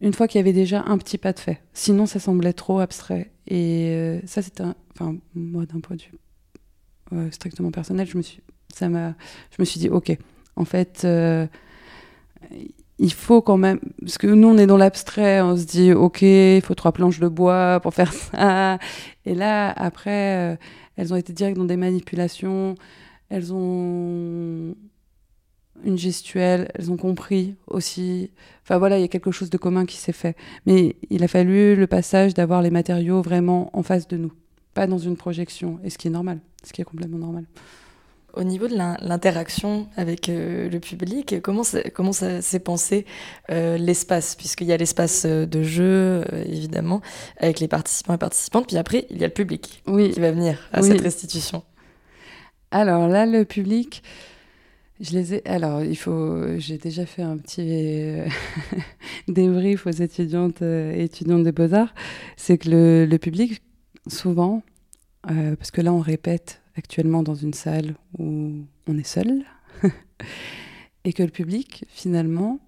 une 0.01 0.13
fois 0.13 0.27
qu'il 0.27 0.39
y 0.39 0.41
avait 0.41 0.53
déjà 0.53 0.83
un 0.85 0.97
petit 0.97 1.17
pas 1.17 1.33
de 1.33 1.39
fait. 1.39 1.61
Sinon, 1.73 2.05
ça 2.05 2.19
semblait 2.19 2.53
trop 2.53 2.79
abstrait. 2.79 3.31
Et 3.47 3.89
euh, 3.89 4.19
ça, 4.25 4.41
c'était 4.41 4.63
enfin 4.95 5.15
moi 5.33 5.65
d'un 5.65 5.79
point 5.79 5.95
de 5.95 6.01
vue 6.01 6.17
euh, 7.13 7.29
strictement 7.31 7.71
personnel, 7.71 8.07
je 8.07 8.17
me 8.17 8.21
suis 8.21 8.41
ça 8.73 8.87
je 8.87 9.55
me 9.59 9.65
suis 9.65 9.79
dit 9.79 9.89
ok, 9.89 10.17
en 10.55 10.65
fait 10.65 11.03
euh, 11.05 11.45
il 12.97 13.13
faut 13.13 13.41
quand 13.41 13.57
même 13.57 13.79
parce 13.99 14.17
que 14.17 14.27
nous 14.27 14.47
on 14.47 14.57
est 14.57 14.67
dans 14.67 14.77
l'abstrait, 14.77 15.41
on 15.41 15.55
se 15.55 15.65
dit 15.65 15.93
ok, 15.93 16.21
il 16.23 16.61
faut 16.63 16.75
trois 16.75 16.91
planches 16.91 17.19
de 17.19 17.27
bois 17.27 17.79
pour 17.81 17.93
faire 17.93 18.11
ça. 18.31 18.79
Et 19.25 19.35
là 19.35 19.71
après 19.71 20.53
euh, 20.53 20.55
elles 20.97 21.13
ont 21.13 21.17
été 21.17 21.31
directes 21.31 21.57
dans 21.57 21.65
des 21.65 21.77
manipulations, 21.77 22.75
elles 23.29 23.53
ont 23.53 24.75
une 25.83 25.97
gestuelle, 25.97 26.71
elles 26.75 26.91
ont 26.91 26.97
compris 26.97 27.55
aussi. 27.67 28.31
Enfin 28.63 28.77
voilà, 28.77 28.97
il 28.97 29.01
y 29.01 29.05
a 29.05 29.09
quelque 29.09 29.31
chose 29.31 29.49
de 29.49 29.57
commun 29.57 29.85
qui 29.85 29.97
s'est 29.97 30.13
fait. 30.13 30.35
Mais 30.65 30.95
il 31.09 31.23
a 31.23 31.27
fallu 31.27 31.75
le 31.75 31.87
passage 31.87 32.33
d'avoir 32.33 32.61
les 32.61 32.71
matériaux 32.71 33.21
vraiment 33.21 33.69
en 33.77 33.83
face 33.83 34.07
de 34.07 34.17
nous 34.17 34.31
pas 34.75 34.85
dans 34.85 34.99
une 34.99 35.17
projection, 35.17 35.79
et 35.83 35.89
ce 35.89 35.97
qui 35.97 36.09
est 36.09 36.11
normal, 36.11 36.39
ce 36.63 36.71
qui 36.71 36.81
est 36.81 36.85
complètement 36.85 37.17
normal. 37.17 37.45
Au 38.33 38.43
niveau 38.43 38.67
de 38.67 38.75
l'interaction 38.75 39.87
avec 39.95 40.27
euh, 40.27 40.69
le 40.69 40.79
public, 40.81 41.35
comment 41.41 41.63
comment 41.93 42.11
s'est 42.11 42.59
pensé 42.59 43.05
euh, 43.49 43.77
l'espace? 43.77 44.35
Puisqu'il 44.35 44.67
y 44.67 44.73
a 44.73 44.77
l'espace 44.77 45.23
euh, 45.25 45.45
de 45.45 45.63
jeu, 45.63 46.25
évidemment, 46.45 47.01
avec 47.37 47.61
les 47.61 47.69
participants 47.69 48.13
et 48.13 48.17
participantes, 48.17 48.67
puis 48.67 48.75
après, 48.75 49.07
il 49.09 49.17
y 49.17 49.23
a 49.23 49.27
le 49.27 49.33
public 49.33 49.81
oui. 49.87 50.11
qui 50.11 50.19
va 50.19 50.31
venir 50.31 50.59
à 50.73 50.81
cette 50.81 50.99
restitution. 50.99 51.63
Alors 52.71 53.07
là, 53.07 53.25
le 53.25 53.45
public, 53.45 54.03
je 55.01 55.11
les 55.11 55.35
ai. 55.35 55.47
Alors, 55.47 55.83
il 55.83 55.97
faut. 55.97 56.57
J'ai 56.57 56.77
déjà 56.77 57.05
fait 57.05 57.21
un 57.21 57.37
petit 57.37 58.17
débrief 59.27 59.87
aux 59.87 59.91
étudiantes 59.91 60.61
et 60.61 61.03
étudiants 61.03 61.39
des 61.39 61.51
Beaux-Arts. 61.51 61.93
C'est 62.37 62.57
que 62.57 63.07
le, 63.09 63.17
public, 63.17 63.61
souvent, 64.07 64.63
euh, 65.29 65.55
parce 65.55 65.71
que 65.71 65.81
là 65.81 65.93
on 65.93 65.99
répète 65.99 66.61
actuellement 66.77 67.23
dans 67.23 67.35
une 67.35 67.53
salle 67.53 67.95
où 68.17 68.53
on 68.87 68.97
est 68.97 69.07
seul, 69.07 69.43
et 71.03 71.13
que 71.13 71.23
le 71.23 71.29
public, 71.29 71.85
finalement, 71.89 72.59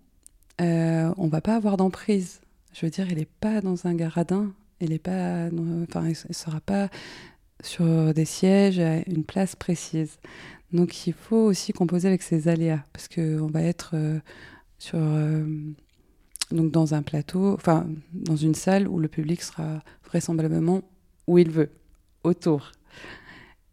euh, 0.61 1.13
on 1.17 1.27
va 1.27 1.41
pas 1.41 1.55
avoir 1.55 1.77
d'emprise. 1.77 2.41
Je 2.73 2.85
veux 2.85 2.89
dire, 2.89 3.07
il 3.09 3.17
n'est 3.17 3.27
pas 3.39 3.61
dans 3.61 3.87
un 3.87 3.95
garadin, 3.95 4.51
il 4.81 4.89
n'est 4.89 4.99
pas, 4.99 5.49
enfin, 5.89 6.07
il, 6.07 6.35
sera 6.35 6.59
pas 6.59 6.89
sur 7.63 8.13
des 8.13 8.25
sièges 8.25 8.79
à 8.79 8.97
une 9.07 9.23
place 9.23 9.55
précise. 9.55 10.19
Donc 10.71 11.07
il 11.07 11.13
faut 11.13 11.37
aussi 11.37 11.73
composer 11.73 12.07
avec 12.07 12.21
ces 12.21 12.47
aléas, 12.47 12.83
parce 12.93 13.07
qu'on 13.07 13.47
va 13.47 13.61
être 13.61 13.91
euh, 13.93 14.19
sur 14.77 14.99
donc 16.51 16.71
dans 16.71 16.93
un 16.93 17.01
plateau, 17.01 17.53
enfin 17.53 17.87
dans 18.13 18.35
une 18.35 18.55
salle 18.55 18.87
où 18.87 18.99
le 18.99 19.07
public 19.07 19.41
sera 19.41 19.81
vraisemblablement 20.05 20.81
où 21.27 21.37
il 21.37 21.49
veut, 21.49 21.69
autour. 22.23 22.71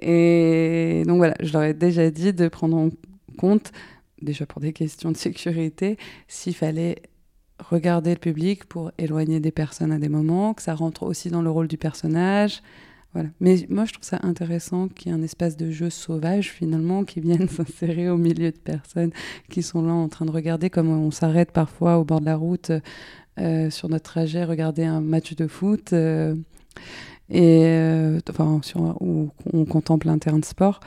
Et 0.00 1.02
donc 1.06 1.18
voilà, 1.18 1.34
je 1.40 1.52
leur 1.52 1.62
ai 1.62 1.74
déjà 1.74 2.10
dit 2.10 2.32
de 2.32 2.48
prendre 2.48 2.76
en 2.76 2.90
compte, 3.38 3.72
déjà 4.20 4.44
pour 4.46 4.60
des 4.60 4.72
questions 4.72 5.12
de 5.12 5.16
sécurité, 5.16 5.96
s'il 6.26 6.54
fallait 6.54 7.02
regarder 7.58 8.10
le 8.10 8.18
public 8.18 8.64
pour 8.64 8.90
éloigner 8.98 9.38
des 9.38 9.52
personnes 9.52 9.92
à 9.92 9.98
des 9.98 10.08
moments, 10.08 10.54
que 10.54 10.62
ça 10.62 10.74
rentre 10.74 11.04
aussi 11.04 11.30
dans 11.30 11.42
le 11.42 11.50
rôle 11.50 11.68
du 11.68 11.78
personnage. 11.78 12.60
Voilà. 13.14 13.28
Mais 13.38 13.64
moi, 13.68 13.84
je 13.84 13.92
trouve 13.92 14.04
ça 14.04 14.18
intéressant 14.22 14.88
qu'il 14.88 15.10
y 15.10 15.14
ait 15.14 15.18
un 15.18 15.22
espace 15.22 15.56
de 15.56 15.70
jeu 15.70 15.88
sauvage, 15.88 16.50
finalement, 16.50 17.04
qui 17.04 17.20
vienne 17.20 17.48
s'insérer 17.48 18.10
au 18.10 18.16
milieu 18.16 18.50
de 18.50 18.58
personnes 18.58 19.12
qui 19.48 19.62
sont 19.62 19.82
là 19.82 19.92
en 19.92 20.08
train 20.08 20.26
de 20.26 20.32
regarder, 20.32 20.68
comme 20.68 20.88
on 20.88 21.12
s'arrête 21.12 21.52
parfois 21.52 21.98
au 21.98 22.04
bord 22.04 22.20
de 22.20 22.26
la 22.26 22.36
route 22.36 22.72
euh, 23.40 23.70
sur 23.70 23.88
notre 23.88 24.04
trajet, 24.04 24.44
regarder 24.44 24.84
un 24.84 25.00
match 25.00 25.34
de 25.36 25.46
foot. 25.46 25.92
Euh, 25.92 26.34
et 27.30 27.64
euh, 27.64 28.20
enfin 28.28 28.60
où 29.00 29.30
on 29.52 29.64
contemple 29.64 30.10
un 30.10 30.18
terrain 30.18 30.38
de 30.38 30.44
sport 30.44 30.80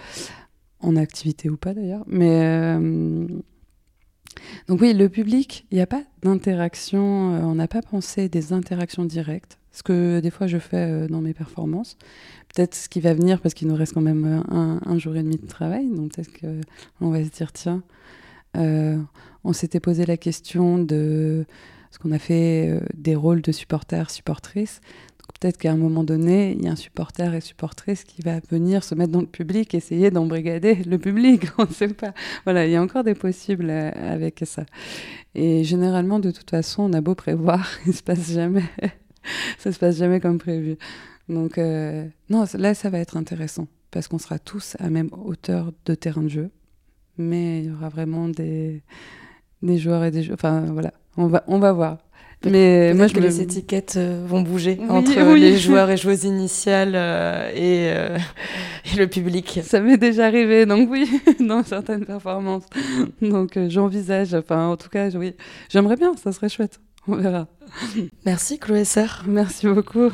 en 0.81 0.95
activité 0.95 1.49
ou 1.49 1.57
pas 1.57 1.73
d'ailleurs 1.73 2.03
mais 2.05 2.77
donc 4.67 4.79
oui 4.79 4.93
le 4.93 5.09
public 5.09 5.65
il 5.71 5.75
n'y 5.75 5.81
a 5.81 5.87
pas 5.87 6.03
d'interaction 6.21 7.01
on 7.01 7.55
n'a 7.55 7.67
pas 7.67 7.81
pensé 7.81 8.29
des 8.29 8.53
interactions 8.53 9.05
directes 9.05 9.56
ce 9.77 9.83
que 9.83 10.19
des 10.19 10.29
fois 10.29 10.47
je 10.47 10.57
fais 10.57 11.07
dans 11.07 11.21
mes 11.21 11.33
performances 11.33 11.97
peut-être 12.53 12.75
ce 12.75 12.89
qui 12.89 12.99
va 12.99 13.13
venir 13.13 13.39
parce 13.41 13.53
qu'il 13.53 13.67
nous 13.67 13.75
reste 13.75 13.93
quand 13.93 14.01
même 14.01 14.43
un, 14.49 14.79
un, 14.85 14.97
jour 14.97 15.15
et 15.15 15.23
demi 15.23 15.37
de 15.37 15.47
travail 15.47 15.87
donc 15.89 16.13
peut-être 16.13 16.31
qu'on 16.39 17.09
va 17.09 17.23
se 17.23 17.29
dire 17.29 17.51
tiens 17.51 17.83
on 18.55 19.53
s'était 19.53 19.79
posé 19.79 20.05
la 20.05 20.17
question 20.17 20.79
de 20.79 21.45
ce 21.91 21.99
qu'on 21.99 22.11
a 22.11 22.19
fait 22.19 22.81
des 22.95 23.15
rôles 23.15 23.41
de 23.41 23.51
supporters 23.51 24.09
supportrices 24.09 24.81
peut-être 25.39 25.57
qu'à 25.57 25.71
un 25.71 25.77
moment 25.77 26.03
donné, 26.03 26.53
il 26.53 26.63
y 26.63 26.67
a 26.67 26.71
un 26.71 26.75
supporter 26.75 27.33
et 27.33 27.41
supportrice 27.41 28.03
qui 28.03 28.21
va 28.21 28.39
venir 28.49 28.83
se 28.83 28.95
mettre 28.95 29.11
dans 29.11 29.21
le 29.21 29.27
public, 29.27 29.73
essayer 29.73 30.11
d'embrigader 30.11 30.75
le 30.75 30.97
public. 30.97 31.43
On 31.57 31.65
ne 31.65 31.71
sait 31.71 31.89
pas. 31.89 32.13
Voilà, 32.45 32.65
il 32.65 32.71
y 32.71 32.75
a 32.75 32.81
encore 32.81 33.03
des 33.03 33.15
possibles 33.15 33.69
euh, 33.69 33.91
avec 33.95 34.43
ça. 34.45 34.65
Et 35.35 35.63
généralement, 35.63 36.19
de 36.19 36.31
toute 36.31 36.49
façon, 36.49 36.83
on 36.83 36.93
a 36.93 37.01
beau 37.01 37.13
prévoir, 37.13 37.69
il 37.85 37.93
se 37.93 38.01
passe 38.01 38.31
jamais. 38.31 38.63
ça 39.57 39.71
se 39.71 39.79
passe 39.79 39.97
jamais 39.97 40.19
comme 40.19 40.37
prévu. 40.37 40.77
Donc, 41.29 41.57
euh, 41.57 42.05
non, 42.29 42.45
là, 42.57 42.73
ça 42.73 42.89
va 42.89 42.99
être 42.99 43.17
intéressant 43.17 43.67
parce 43.91 44.07
qu'on 44.07 44.19
sera 44.19 44.39
tous 44.39 44.75
à 44.79 44.89
même 44.89 45.09
hauteur 45.11 45.71
de 45.85 45.95
terrain 45.95 46.23
de 46.23 46.29
jeu, 46.29 46.49
mais 47.17 47.63
il 47.63 47.65
y 47.65 47.71
aura 47.71 47.89
vraiment 47.89 48.27
des, 48.27 48.81
des 49.61 49.77
joueurs 49.77 50.03
et 50.03 50.11
des 50.11 50.23
joueurs. 50.23 50.37
Enfin, 50.39 50.61
voilà, 50.71 50.93
on 51.17 51.27
va, 51.27 51.43
on 51.47 51.59
va 51.59 51.73
voir. 51.73 51.97
Mais 52.45 52.93
moi, 52.93 53.07
je 53.07 53.13
que 53.13 53.19
les 53.19 53.41
étiquettes 53.41 53.95
euh, 53.97 54.23
vont 54.25 54.41
bouger 54.41 54.79
entre 54.89 55.11
les 55.35 55.57
joueurs 55.57 55.89
et 55.89 55.97
joueuses 55.97 56.23
initiales 56.23 56.93
euh, 56.95 57.49
et, 57.49 57.91
euh, 57.91 58.17
et, 58.93 58.95
le 58.95 59.07
public. 59.07 59.59
Ça 59.63 59.79
m'est 59.79 59.97
déjà 59.97 60.27
arrivé, 60.27 60.65
donc 60.65 60.89
oui, 60.91 61.09
dans 61.39 61.63
certaines 61.63 62.05
performances. 62.05 62.65
Donc 63.21 63.57
j'envisage, 63.69 64.33
enfin 64.35 64.67
en 64.67 64.77
tout 64.77 64.89
cas, 64.89 65.09
oui, 65.15 65.33
j'aimerais 65.69 65.95
bien, 65.95 66.13
ça 66.15 66.31
serait 66.31 66.49
chouette. 66.49 66.79
On 67.09 67.15
verra. 67.15 67.47
Merci 68.25 68.59
Chloé 68.59 68.83
Serre. 68.83 69.23
Merci 69.27 69.67
beaucoup. 69.67 70.11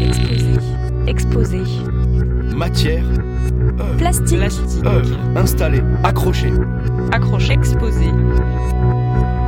Exposé. 0.00 0.50
Exposé. 1.06 1.58
Matière. 2.54 3.04
Plastique. 3.98 4.38
Plastique. 4.38 4.86
Œuvre. 4.86 5.18
Installé. 5.36 5.82
Accroché. 6.02 6.50
Accroché. 7.12 7.52
Exposé. 7.52 8.06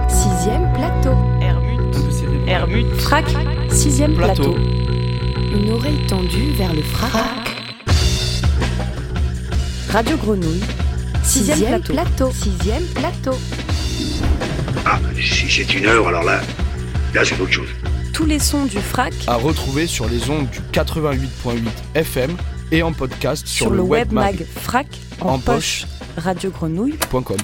Sixième 0.08 0.70
plateau. 0.74 1.16
Hermut. 1.40 1.96
Hermut. 2.46 2.86
Frac. 2.96 3.24
Sixième 3.70 4.14
plateau. 4.14 4.52
Plateau. 4.52 4.56
Une 5.56 5.70
oreille 5.70 6.06
tendue 6.06 6.50
vers 6.58 6.74
le 6.74 6.82
frac. 6.82 7.56
Radio 9.90 10.16
Grenouille. 10.18 10.60
Sixième, 11.28 11.82
plateau. 11.82 12.30
Sixième 12.32 12.84
plateau. 12.94 13.36
Ah, 14.86 14.98
si 15.20 15.50
c'est 15.50 15.74
une 15.74 15.84
heure, 15.84 16.08
alors 16.08 16.24
là, 16.24 16.40
là 17.14 17.22
c'est 17.22 17.38
autre 17.38 17.52
chose. 17.52 17.68
Tous 18.14 18.24
les 18.24 18.38
sons 18.38 18.64
du 18.64 18.78
frac 18.78 19.12
À 19.26 19.34
retrouver 19.34 19.86
sur 19.86 20.08
les 20.08 20.30
ondes 20.30 20.48
du 20.48 20.60
88.8 20.72 21.58
FM 21.96 22.34
et 22.72 22.82
en 22.82 22.92
podcast 22.94 23.46
sur, 23.46 23.66
sur, 23.66 23.74
le, 23.74 23.82
web 23.82 24.08
webmag 24.08 24.38
mag 24.38 24.46
frac 24.46 24.86
en, 25.20 25.34
En 25.34 25.38
poche. 25.38 25.82
poche. 25.82 26.24
Radio 26.24 26.50
Grenouille. 26.50 26.96
point 27.10 27.22
com. 27.22 27.36